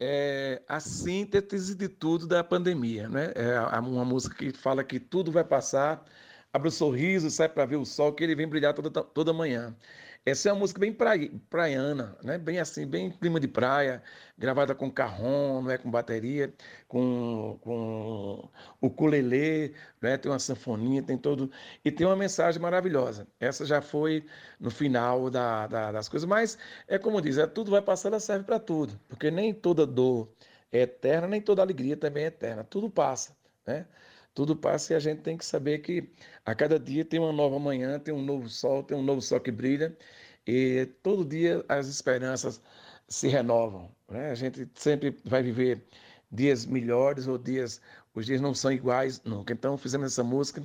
é 0.00 0.60
a 0.68 0.80
síntese 0.80 1.74
de 1.74 1.88
tudo 1.88 2.26
da 2.26 2.42
pandemia, 2.42 3.08
né? 3.08 3.32
É 3.34 3.56
a- 3.56 3.80
uma 3.80 4.04
música 4.04 4.34
que 4.36 4.52
fala 4.52 4.82
que 4.82 4.98
tudo 4.98 5.30
vai 5.30 5.44
passar, 5.44 6.04
abre 6.52 6.68
o 6.68 6.72
sorriso, 6.72 7.30
sai 7.30 7.48
para 7.48 7.64
ver 7.64 7.76
o 7.76 7.84
sol, 7.86 8.12
que 8.12 8.24
ele 8.24 8.34
vem 8.34 8.48
brilhar 8.48 8.74
toda, 8.74 8.90
toda 8.90 9.32
manhã. 9.32 9.74
Essa 10.28 10.48
é 10.48 10.52
uma 10.52 10.58
música 10.58 10.80
bem 10.80 10.92
prai- 10.92 11.28
praiana, 11.48 12.18
né? 12.22 12.36
Bem 12.36 12.58
assim, 12.58 12.84
bem 12.86 13.10
clima 13.12 13.38
de 13.38 13.46
praia, 13.46 14.02
gravada 14.36 14.74
com 14.74 14.90
carrom, 14.90 15.70
é 15.70 15.78
com 15.78 15.88
bateria, 15.90 16.52
com, 16.88 17.56
com 17.62 18.50
o 18.80 18.86
ukulele, 18.88 19.74
né? 20.02 20.18
Tem 20.18 20.30
uma 20.30 20.38
sanfoninha, 20.40 21.00
tem 21.02 21.16
todo 21.16 21.48
e 21.84 21.92
tem 21.92 22.04
uma 22.06 22.16
mensagem 22.16 22.60
maravilhosa. 22.60 23.28
Essa 23.38 23.64
já 23.64 23.80
foi 23.80 24.26
no 24.58 24.68
final 24.70 25.30
da- 25.30 25.66
da- 25.68 25.92
das 25.92 26.08
coisas, 26.08 26.28
mas 26.28 26.58
é 26.88 26.98
como 26.98 27.20
diz, 27.22 27.38
é 27.38 27.46
tudo 27.46 27.70
vai 27.70 27.80
passar, 27.82 28.08
ela 28.08 28.18
serve 28.20 28.44
para 28.44 28.58
tudo, 28.58 28.98
porque 29.08 29.30
nem 29.30 29.54
toda 29.54 29.86
dor 29.86 30.34
é 30.72 30.80
eterna, 30.82 31.28
nem 31.28 31.40
toda 31.40 31.62
alegria 31.62 31.96
também 31.96 32.24
é 32.24 32.26
eterna. 32.28 32.64
Tudo 32.64 32.90
passa, 32.90 33.36
né? 33.66 33.86
Tudo 34.36 34.54
passa 34.54 34.92
e 34.92 34.96
a 34.96 34.98
gente 35.00 35.22
tem 35.22 35.34
que 35.34 35.46
saber 35.46 35.78
que 35.78 36.10
a 36.44 36.54
cada 36.54 36.78
dia 36.78 37.02
tem 37.06 37.18
uma 37.18 37.32
nova 37.32 37.58
manhã, 37.58 37.98
tem 37.98 38.12
um 38.12 38.22
novo 38.22 38.50
sol, 38.50 38.82
tem 38.82 38.94
um 38.94 39.02
novo 39.02 39.22
sol 39.22 39.40
que 39.40 39.50
brilha. 39.50 39.96
E 40.46 40.86
todo 41.02 41.24
dia 41.24 41.64
as 41.70 41.88
esperanças 41.88 42.60
se 43.08 43.28
renovam. 43.28 43.90
Né? 44.10 44.30
A 44.30 44.34
gente 44.34 44.68
sempre 44.74 45.16
vai 45.24 45.42
viver 45.42 45.82
dias 46.30 46.66
melhores 46.66 47.26
ou 47.26 47.38
dias, 47.38 47.80
os 48.14 48.26
dias 48.26 48.38
não 48.42 48.54
são 48.54 48.70
iguais 48.70 49.22
nunca. 49.24 49.54
Então 49.54 49.78
fizemos 49.78 50.12
essa 50.12 50.22
música 50.22 50.62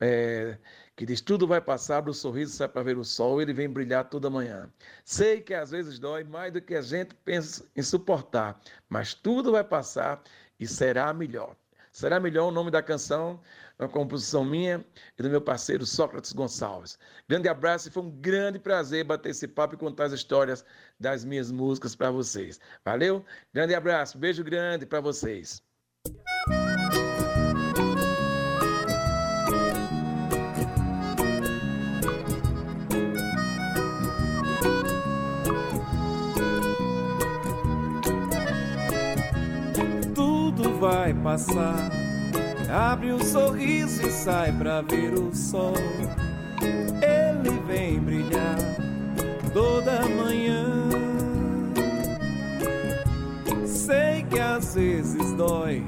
é, 0.00 0.56
que 0.94 1.04
diz 1.04 1.20
tudo 1.20 1.48
vai 1.48 1.60
passar, 1.60 2.08
o 2.08 2.14
sorriso 2.14 2.52
sai 2.54 2.68
para 2.68 2.84
ver 2.84 2.96
o 2.96 3.04
sol, 3.04 3.42
ele 3.42 3.52
vem 3.52 3.68
brilhar 3.68 4.08
toda 4.08 4.30
manhã. 4.30 4.72
Sei 5.04 5.40
que 5.40 5.52
às 5.52 5.72
vezes 5.72 5.98
dói 5.98 6.22
mais 6.22 6.52
do 6.52 6.62
que 6.62 6.76
a 6.76 6.82
gente 6.82 7.12
pensa 7.24 7.66
em 7.74 7.82
suportar, 7.82 8.60
mas 8.88 9.14
tudo 9.14 9.50
vai 9.50 9.64
passar 9.64 10.22
e 10.60 10.66
será 10.66 11.12
melhor. 11.12 11.56
Será 11.92 12.20
melhor 12.20 12.48
o 12.48 12.50
nome 12.50 12.70
da 12.70 12.82
canção, 12.82 13.40
uma 13.78 13.88
composição 13.88 14.44
minha 14.44 14.84
e 15.18 15.22
do 15.22 15.28
meu 15.28 15.40
parceiro 15.40 15.84
Sócrates 15.84 16.32
Gonçalves. 16.32 16.98
Grande 17.28 17.48
abraço 17.48 17.88
e 17.88 17.90
foi 17.90 18.02
um 18.04 18.10
grande 18.10 18.58
prazer 18.58 19.04
bater 19.04 19.30
esse 19.30 19.48
papo 19.48 19.74
e 19.74 19.78
contar 19.78 20.04
as 20.04 20.12
histórias 20.12 20.64
das 20.98 21.24
minhas 21.24 21.50
músicas 21.50 21.96
para 21.96 22.10
vocês. 22.10 22.60
Valeu? 22.84 23.24
Grande 23.52 23.74
abraço, 23.74 24.18
beijo 24.18 24.44
grande 24.44 24.86
para 24.86 25.00
vocês. 25.00 25.62
Vai 40.80 41.14
passar 41.14 41.90
Abre 42.70 43.12
um 43.12 43.18
sorriso 43.18 44.06
e 44.06 44.10
sai 44.12 44.52
pra 44.52 44.80
ver 44.80 45.14
o 45.14 45.34
sol. 45.34 45.74
Ele 46.62 47.60
vem 47.66 47.98
brilhar 47.98 48.56
toda 49.52 50.08
manhã. 50.08 50.64
Sei 53.66 54.22
que 54.30 54.38
às 54.38 54.76
vezes 54.76 55.32
dói, 55.32 55.82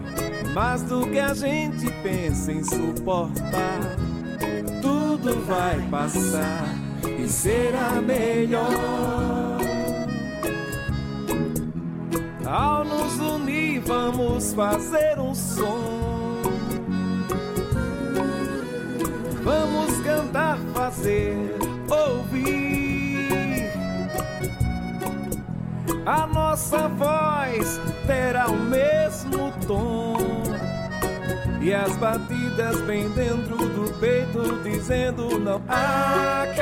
mais 0.52 0.82
do 0.82 1.06
que 1.06 1.20
a 1.20 1.32
gente 1.34 1.88
pensa 2.02 2.50
em 2.50 2.64
suportar. 2.64 3.96
Tudo 4.80 5.46
vai 5.46 5.80
passar 5.88 6.64
e 7.16 7.28
será 7.28 8.02
melhor. 8.02 9.56
Ao 12.44 12.84
nos 12.84 13.20
vamos 13.86 14.52
fazer 14.52 15.18
um 15.18 15.34
som 15.34 16.12
Vamos 19.42 20.00
cantar, 20.02 20.56
fazer, 20.72 21.36
ouvir. 21.90 23.72
A 26.06 26.26
nossa 26.28 26.88
voz 26.88 27.80
terá 28.06 28.46
o 28.48 28.56
mesmo 28.56 29.52
tom. 29.66 30.16
E 31.60 31.74
as 31.74 31.96
batidas 31.96 32.80
bem 32.82 33.08
dentro 33.10 33.56
do 33.56 33.92
peito 33.98 34.62
dizendo 34.62 35.40
não 35.40 35.60
acabou. 35.68 36.52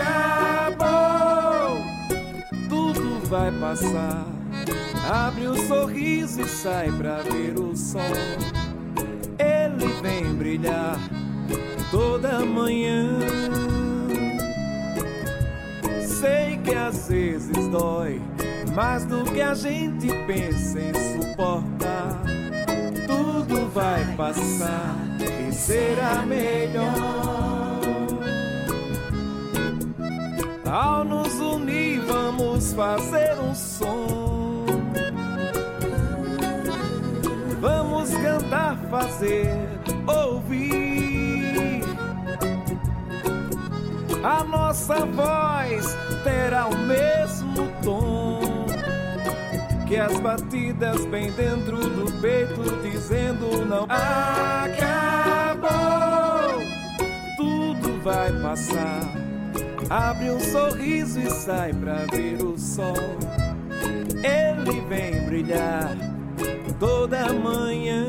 Tudo 2.68 3.20
vai 3.28 3.52
passar. 3.52 4.30
Abre 5.11 5.49
um 5.49 5.57
sorriso 5.66 6.40
e 6.40 6.46
sai 6.46 6.88
pra 6.92 7.16
ver 7.23 7.59
o 7.59 7.77
sol. 7.77 8.01
Ele 9.40 9.92
vem 10.01 10.35
brilhar 10.35 11.01
toda 11.90 12.46
manhã. 12.46 13.18
Sei 16.01 16.59
que 16.59 16.73
às 16.73 17.09
vezes 17.09 17.66
dói 17.73 18.23
mais 18.73 19.05
do 19.05 19.25
que 19.25 19.40
a 19.40 19.53
gente 19.53 20.07
pensa 20.29 20.81
em 20.81 20.94
suportar. 20.94 22.23
Tudo 23.09 23.68
vai 23.75 24.05
passar 24.14 24.94
e 25.49 25.53
será 25.53 26.25
melhor. 26.25 26.94
Ao 30.70 31.05
nos 31.05 31.35
unir, 31.40 32.01
vamos 32.03 32.73
fazer 32.75 33.37
um 33.40 33.53
som. 33.57 34.30
Vamos 38.01 38.17
cantar, 38.23 38.79
fazer, 38.89 39.69
ouvir. 40.07 41.83
a 44.25 44.43
nossa 44.43 45.05
voz 45.05 45.99
terá 46.25 46.67
o 46.67 46.79
mesmo 46.79 47.71
tom 47.83 48.41
que 49.87 49.99
as 49.99 50.19
batidas 50.19 51.05
bem 51.07 51.31
dentro 51.33 51.77
do 51.77 52.11
peito 52.23 52.63
dizendo 52.81 53.67
não 53.67 53.85
acabou. 53.85 54.81
Tudo 57.37 58.03
vai 58.03 58.33
passar. 58.41 59.03
Abre 59.91 60.31
um 60.31 60.41
sorriso 60.41 61.21
e 61.21 61.31
sai 61.31 61.75
pra 61.75 62.07
ver 62.11 62.43
o 62.43 62.57
sol. 62.59 62.95
Ele 64.25 64.81
vem 64.89 65.27
brilhar 65.27 66.10
toda 66.81 67.33
manhã. 67.35 68.07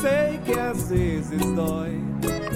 Sei 0.00 0.38
que 0.44 0.58
às 0.58 0.90
vezes 0.90 1.40
dói 1.54 2.02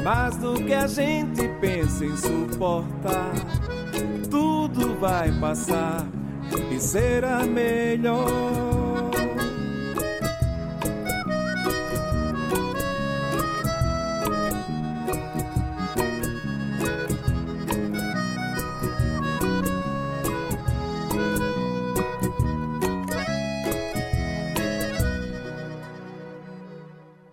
mais 0.05 0.37
do 0.37 0.55
que 0.55 0.75
a 0.75 0.89
gente 0.89 1.49
pensa 1.61 2.05
em 2.05 2.17
suportar. 2.17 3.33
Tudo 4.29 4.99
vai 4.99 5.31
passar 5.41 6.07
e 6.71 6.81
será 6.81 7.45
melhor. 7.45 8.82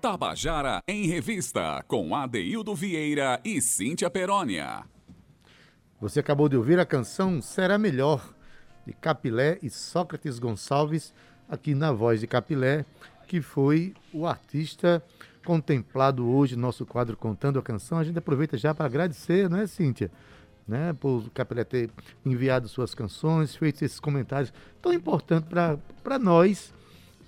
Tabajara 0.09 0.81
em 0.87 1.05
Revista, 1.05 1.85
com 1.87 2.15
Adeildo 2.15 2.73
Vieira 2.73 3.39
e 3.45 3.61
Cíntia 3.61 4.09
Perónia. 4.09 4.83
Você 6.01 6.19
acabou 6.19 6.49
de 6.49 6.57
ouvir 6.57 6.79
a 6.79 6.85
canção 6.85 7.39
Será 7.43 7.77
Melhor, 7.77 8.33
de 8.87 8.93
Capilé 8.93 9.59
e 9.61 9.69
Sócrates 9.69 10.39
Gonçalves, 10.39 11.13
aqui 11.47 11.75
na 11.75 11.91
voz 11.91 12.21
de 12.21 12.25
Capilé, 12.25 12.85
que 13.27 13.39
foi 13.39 13.93
o 14.11 14.25
artista 14.25 15.03
contemplado 15.45 16.27
hoje 16.27 16.55
no 16.55 16.63
nosso 16.63 16.87
quadro 16.87 17.15
Contando 17.15 17.59
a 17.59 17.61
Canção. 17.61 17.99
A 17.99 18.03
gente 18.03 18.17
aproveita 18.17 18.57
já 18.57 18.73
para 18.73 18.87
agradecer, 18.87 19.47
não 19.47 19.59
é, 19.59 19.67
Cíntia? 19.67 20.09
Né, 20.67 20.91
por 20.91 21.29
Capilé 21.35 21.63
ter 21.63 21.91
enviado 22.25 22.67
suas 22.67 22.95
canções, 22.95 23.55
feito 23.55 23.85
esses 23.85 23.99
comentários 23.99 24.51
tão 24.81 24.91
importantes 24.91 25.47
para 26.03 26.17
nós 26.17 26.73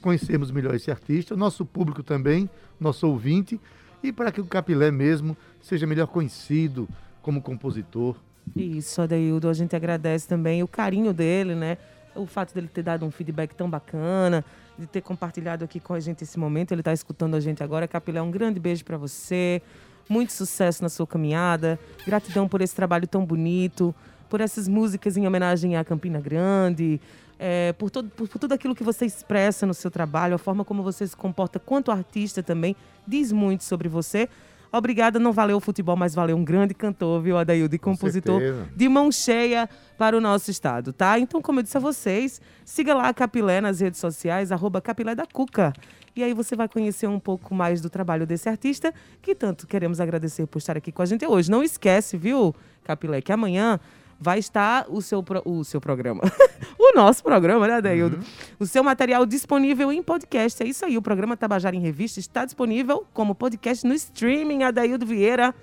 conhecermos 0.02 0.52
melhor 0.52 0.76
esse 0.76 0.92
artista, 0.92 1.36
nosso 1.36 1.66
público 1.66 2.04
também, 2.04 2.50
nosso 2.80 3.08
ouvinte, 3.08 3.60
e 4.04 4.12
para 4.12 4.32
que 4.32 4.42
o 4.42 4.46
Capilé 4.46 4.92
mesmo 4.92 5.38
seja 5.62 5.86
melhor 5.86 6.08
conhecido 6.08 6.90
como 7.22 7.42
compositor. 7.42 8.16
Isso, 8.56 9.02
Adeildo, 9.02 9.48
a 9.48 9.54
gente 9.54 9.76
agradece 9.76 10.28
também 10.28 10.64
o 10.64 10.68
carinho 10.68 11.14
dele, 11.14 11.54
né? 11.54 11.78
O 12.16 12.26
fato 12.26 12.54
dele 12.54 12.68
ter 12.68 12.84
dado 12.84 13.06
um 13.06 13.12
feedback 13.12 13.56
tão 13.56 13.70
bacana, 13.70 14.44
de 14.78 14.88
ter 14.88 15.02
compartilhado 15.02 15.64
aqui 15.64 15.80
com 15.80 15.94
a 15.94 16.00
gente 16.00 16.24
esse 16.24 16.38
momento. 16.40 16.72
Ele 16.72 16.82
está 16.82 16.92
escutando 16.92 17.36
a 17.36 17.40
gente 17.40 17.64
agora. 17.64 17.88
Capilé, 17.88 18.22
um 18.22 18.32
grande 18.32 18.60
beijo 18.60 18.84
para 18.84 18.98
você. 18.98 19.62
Muito 20.10 20.34
sucesso 20.34 20.82
na 20.82 20.90
sua 20.90 21.08
caminhada. 21.08 21.80
Gratidão 22.06 22.48
por 22.48 22.60
esse 22.60 22.76
trabalho 22.76 23.08
tão 23.08 23.24
bonito, 23.24 23.96
por 24.30 24.42
essas 24.42 24.68
músicas 24.68 25.16
em 25.16 25.28
homenagem 25.28 25.78
à 25.78 25.86
Campina 25.86 26.20
Grande, 26.20 27.00
é, 27.44 27.74
por, 27.74 27.90
todo, 27.90 28.08
por, 28.12 28.28
por, 28.28 28.38
tudo 28.38 28.54
aquilo 28.54 28.76
que 28.76 28.84
você 28.84 29.04
expressa 29.04 29.66
no 29.66 29.74
seu 29.74 29.90
trabalho, 29.90 30.36
a 30.36 30.38
forma 30.38 30.64
como 30.64 30.84
você 30.84 31.08
se 31.08 31.18
comporta 31.18 31.58
quanto 31.58 31.92
artista 31.92 32.44
também, 32.44 32.76
diz 33.08 33.32
muito 33.32 33.64
sobre 33.64 33.90
você. 33.90 34.30
Obrigada, 34.72 35.18
não 35.20 35.34
valeu 35.34 35.58
o 35.58 35.60
futebol, 35.60 35.98
mas 35.98 36.14
valeu 36.14 36.38
um 36.38 36.46
grande 36.46 36.76
cantor, 36.76 37.20
viu, 37.20 37.36
Adaildo, 37.36 37.76
e 37.76 37.80
compositor 37.80 38.40
de 38.76 38.88
mão 38.88 39.12
cheia 39.12 39.68
para 39.98 40.16
o 40.16 40.22
nosso 40.22 40.52
estado, 40.52 40.94
tá? 40.94 41.18
Então, 41.18 41.42
como 41.42 41.60
eu 41.60 41.64
disse 41.64 41.76
a 41.76 41.80
vocês, 41.80 42.40
siga 42.64 42.94
lá 42.94 43.10
a 43.10 43.14
Capilé 43.14 43.60
nas 43.60 43.80
redes 43.80 44.00
sociais, 44.00 44.52
arroba 44.52 44.80
Capilé 44.80 45.16
da 45.16 45.26
Cuca. 45.26 45.74
E 46.16 46.24
aí 46.24 46.34
você 46.34 46.56
vai 46.56 46.70
conhecer 46.70 47.08
um 47.08 47.20
pouco 47.20 47.56
mais 47.56 47.82
do 47.82 47.90
trabalho 47.90 48.26
desse 48.28 48.48
artista, 48.48 48.94
que 49.20 49.34
tanto 49.34 49.66
queremos 49.66 50.00
agradecer 50.00 50.46
por 50.46 50.60
estar 50.60 50.78
aqui 50.78 50.92
com 50.92 51.02
a 51.02 51.06
gente 51.06 51.26
hoje. 51.26 51.50
Não 51.50 51.64
esquece, 51.64 52.18
viu, 52.18 52.54
Capilé, 52.84 53.20
que 53.20 53.32
amanhã 53.32 53.80
vai 54.22 54.38
estar 54.38 54.86
o 54.88 55.02
seu, 55.02 55.24
pro, 55.24 55.42
o 55.44 55.64
seu 55.64 55.82
programa. 55.82 56.22
o 56.78 56.94
nosso 56.96 57.24
programa, 57.24 57.68
né, 57.68 57.74
Adeildo? 57.74 58.18
Uhum. 58.18 58.24
O 58.60 58.66
seu 58.68 58.84
material 58.84 59.26
disponível 59.26 59.92
em 59.92 60.04
podcast. 60.04 60.62
É 60.62 60.68
isso 60.68 60.86
aí. 60.86 60.96
O 60.96 61.02
programa 61.02 61.36
Tabajara 61.36 61.76
em 61.76 61.80
Revista 61.80 62.20
está 62.20 62.46
disponível 62.46 63.04
como 63.14 63.34
podcast 63.34 63.86
no 63.88 63.96
streaming, 63.96 64.62
Adeildo 64.62 65.08
Vieira. 65.08 65.56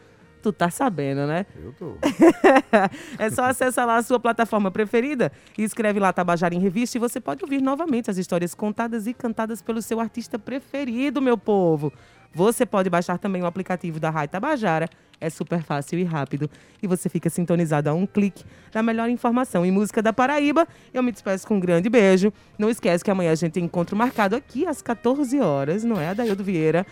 Tu 0.43 0.53
tá 0.53 0.71
sabendo, 0.71 1.27
né? 1.27 1.47
Eu 1.57 1.73
tô. 1.73 1.97
é 3.19 3.31
só 3.31 3.45
acessar 3.45 3.87
lá 3.87 3.97
a 3.97 4.03
sua 4.03 4.19
plataforma 4.19 4.71
preferida 4.71 5.31
e 5.57 5.63
escreve 5.63 6.01
lá 6.01 6.13
Tabajara 6.13 6.55
em 6.55 6.61
Revista 6.61 6.97
e 6.97 7.01
você 7.01 7.21
pode 7.21 7.45
ouvir 7.45 7.61
novamente 7.61 8.11
as 8.11 8.19
histórias 8.19 8.55
contadas 8.55 9.07
e 9.07 9.15
cantadas 9.15 9.63
pelo 9.63 9.81
seu 9.83 10.01
artista 10.01 10.39
preferido, 10.39 11.23
meu 11.23 11.39
povo. 11.39 11.93
Você 12.35 12.67
pode 12.67 12.91
baixar 12.91 13.19
também 13.19 13.43
o 13.43 13.47
aplicativo 13.47 13.99
da 13.99 14.11
Rádio 14.11 14.33
Tabajara. 14.33 14.89
É 15.21 15.29
super 15.29 15.63
fácil 15.63 15.99
e 15.99 16.05
rápido. 16.05 16.49
E 16.83 16.87
você 16.87 17.09
fica 17.09 17.29
sintonizado 17.29 17.91
a 17.91 17.95
um 17.95 18.07
clique 18.07 18.45
da 18.71 18.83
melhor 18.83 19.09
informação 19.09 19.67
em 19.67 19.71
música 19.71 20.01
da 20.01 20.13
Paraíba. 20.13 20.67
Eu 20.95 21.03
me 21.03 21.11
despeço 21.11 21.47
com 21.47 21.57
um 21.57 21.61
grande 21.61 21.89
beijo. 21.89 22.33
Não 22.59 22.71
esquece 22.71 23.03
que 23.03 23.11
amanhã 23.11 23.33
a 23.33 23.35
gente 23.35 23.53
tem 23.53 23.65
encontro 23.65 23.97
marcado 23.97 24.37
aqui 24.37 24.67
às 24.67 24.81
14 24.81 25.41
horas, 25.41 25.83
não 25.83 26.01
é? 26.01 26.09
Adaildo 26.09 26.45
Vieira. 26.45 26.87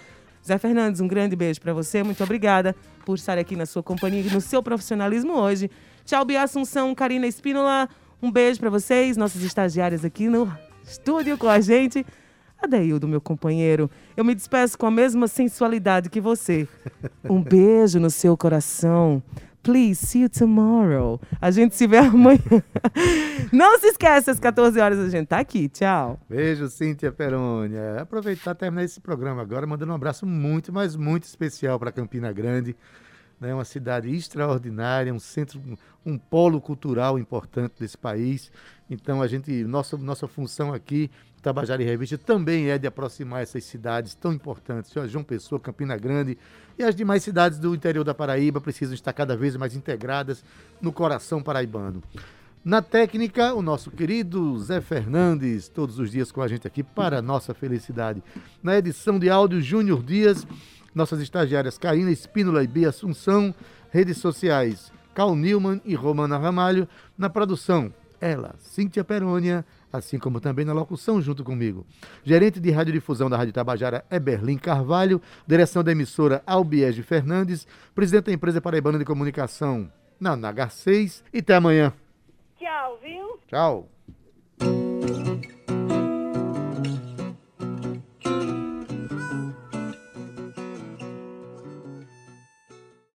Zé 0.45 0.59
Fernandes, 0.59 1.01
um 1.01 1.09
grande 1.09 1.35
beijo 1.35 1.61
para 1.61 1.73
você. 1.73 2.03
Muito 2.03 2.23
obrigada 2.23 2.75
por 3.05 3.17
estar 3.17 3.37
aqui 3.37 3.57
na 3.57 3.67
sua 3.67 3.83
companhia 3.83 4.23
e 4.23 4.31
no 4.31 4.41
seu 4.41 4.63
profissionalismo 4.63 5.35
hoje. 5.35 5.69
Tchau, 6.05 6.25
Bia 6.25 6.43
Assunção, 6.43 6.95
Karina 6.95 7.27
Espínola. 7.27 7.89
Um 8.23 8.31
beijo 8.31 8.61
para 8.61 8.71
vocês, 8.71 9.17
nossos 9.17 9.43
estagiários 9.43 10.05
aqui 10.05 10.29
no 10.29 10.51
estúdio 10.85 11.37
com 11.37 11.49
a 11.49 11.61
gente. 11.61 12.07
Adeildo, 12.63 13.07
meu 13.07 13.21
companheiro, 13.21 13.91
eu 14.17 14.25
me 14.25 14.35
despeço 14.35 14.79
com 14.79 14.87
a 14.87 14.91
mesma 14.91 15.29
sensualidade 15.29 16.09
que 16.09 16.21
você. 16.21 16.67
Um 17.25 17.43
beijo 17.43 18.01
no 18.01 18.11
seu 18.11 18.37
coração. 18.37 19.23
Please, 19.63 20.07
see 20.07 20.23
you 20.23 20.29
tomorrow. 20.29 21.21
A 21.41 21.51
gente 21.51 21.75
se 21.75 21.89
vê 21.89 21.99
amanhã. 21.99 22.39
Não 23.53 23.79
se 23.81 23.89
esqueça, 23.89 24.31
às 24.31 24.39
14 24.39 24.79
horas 24.79 24.99
a 24.99 25.09
gente 25.09 25.27
tá 25.27 25.41
aqui. 25.41 25.69
Tchau. 25.69 26.21
Beijo, 26.31 26.69
Cíntia 26.69 27.11
Perônia. 27.11 28.01
Aproveitar 28.01 28.53
e 28.53 28.55
terminar 28.55 28.85
esse 28.85 29.01
programa 29.01 29.43
agora, 29.43 29.67
mandando 29.67 29.91
um 29.91 29.97
abraço 29.97 30.25
muito, 30.25 30.73
mas 30.73 30.95
muito 30.95 31.25
especial 31.25 31.81
para 31.81 31.91
Campina 31.91 32.33
Grande. 32.33 32.77
Né? 33.39 33.53
uma 33.53 33.65
cidade 33.65 34.09
extraordinária, 34.09 35.13
um 35.13 35.19
centro, 35.19 35.61
um 36.05 36.17
polo 36.17 36.61
cultural 36.61 37.19
importante 37.19 37.75
desse 37.79 37.99
país. 37.99 38.51
Então 38.89 39.21
a 39.21 39.27
gente, 39.27 39.53
nossa, 39.65 39.97
nossa 39.99 40.27
função 40.27 40.73
aqui 40.73 41.11
Tabajara 41.47 41.81
e 41.81 41.87
Revista 41.87 42.19
também 42.19 42.71
é 42.71 42.77
de 42.77 42.89
aproximar 42.89 43.41
essas 43.41 43.63
cidades 43.63 44.15
tão 44.15 44.33
importantes, 44.33 44.93
João 45.07 45.23
Pessoa, 45.23 45.61
Campina 45.61 45.97
Grande 45.97 46.37
e 46.77 46.83
as 46.83 46.93
demais 46.93 47.23
cidades 47.23 47.61
do 47.61 47.73
interior 47.73 48.03
da 48.03 48.13
Paraíba 48.13 48.61
precisam 48.61 48.95
estar 48.95 49.13
cada 49.13 49.37
vez 49.37 49.57
mais 49.57 49.77
integradas 49.77 50.43
no 50.81 50.93
coração 50.93 51.41
paraibano. 51.41 52.03
Na 52.65 52.83
técnica, 52.83 53.55
o 53.55 53.63
nosso 53.63 53.93
querido 53.93 54.59
Zé 54.59 54.81
Fernandes, 54.81 55.69
todos 55.69 56.01
os 56.01 56.11
dias 56.11 56.33
com 56.33 56.43
a 56.43 56.49
gente 56.49 56.67
aqui, 56.67 56.83
para 56.83 57.23
nossa 57.23 57.55
felicidade. 57.55 58.21
Na 58.61 58.77
edição 58.77 59.17
de 59.17 59.31
áudio, 59.31 59.61
Júnior 59.61 60.03
Dias, 60.03 60.45
nossas 60.97 61.21
estagiárias 61.21 61.77
Karina 61.77 62.11
Espínola 62.11 62.65
e 62.65 62.67
Bia 62.67 62.89
Assunção, 62.89 63.55
redes 63.91 64.17
sociais, 64.17 64.91
Cal 65.15 65.37
Newman 65.37 65.81
e 65.85 65.95
Romana 65.95 66.39
Ramalho, 66.39 66.89
na 67.17 67.29
produção, 67.29 67.93
ela, 68.19 68.55
Cíntia 68.59 69.05
Perônia, 69.05 69.65
assim 69.93 70.19
como 70.19 70.41
também 70.41 70.65
na 70.65 70.73
locução 70.73 71.21
junto 71.21 71.45
comigo. 71.45 71.87
Gerente 72.25 72.59
de 72.59 72.71
radiodifusão 72.71 73.29
da 73.29 73.37
Rádio 73.37 73.53
Tabajara 73.53 74.05
é 74.09 74.19
Berlim 74.19 74.57
Carvalho, 74.57 75.21
direção 75.47 75.85
da 75.85 75.93
emissora 75.93 76.43
Albiege 76.47 77.03
Fernandes, 77.03 77.67
presidente 77.95 78.25
da 78.27 78.33
empresa 78.33 78.61
Paraibana 78.61 78.99
de 78.99 79.05
Comunicação, 79.05 79.93
Naná 80.19 80.69
6 80.69 81.23
e 81.33 81.39
até 81.39 81.55
amanhã. 81.57 81.93
Tchau, 82.59 82.99
viu? 83.03 83.39
Tchau. 83.47 83.96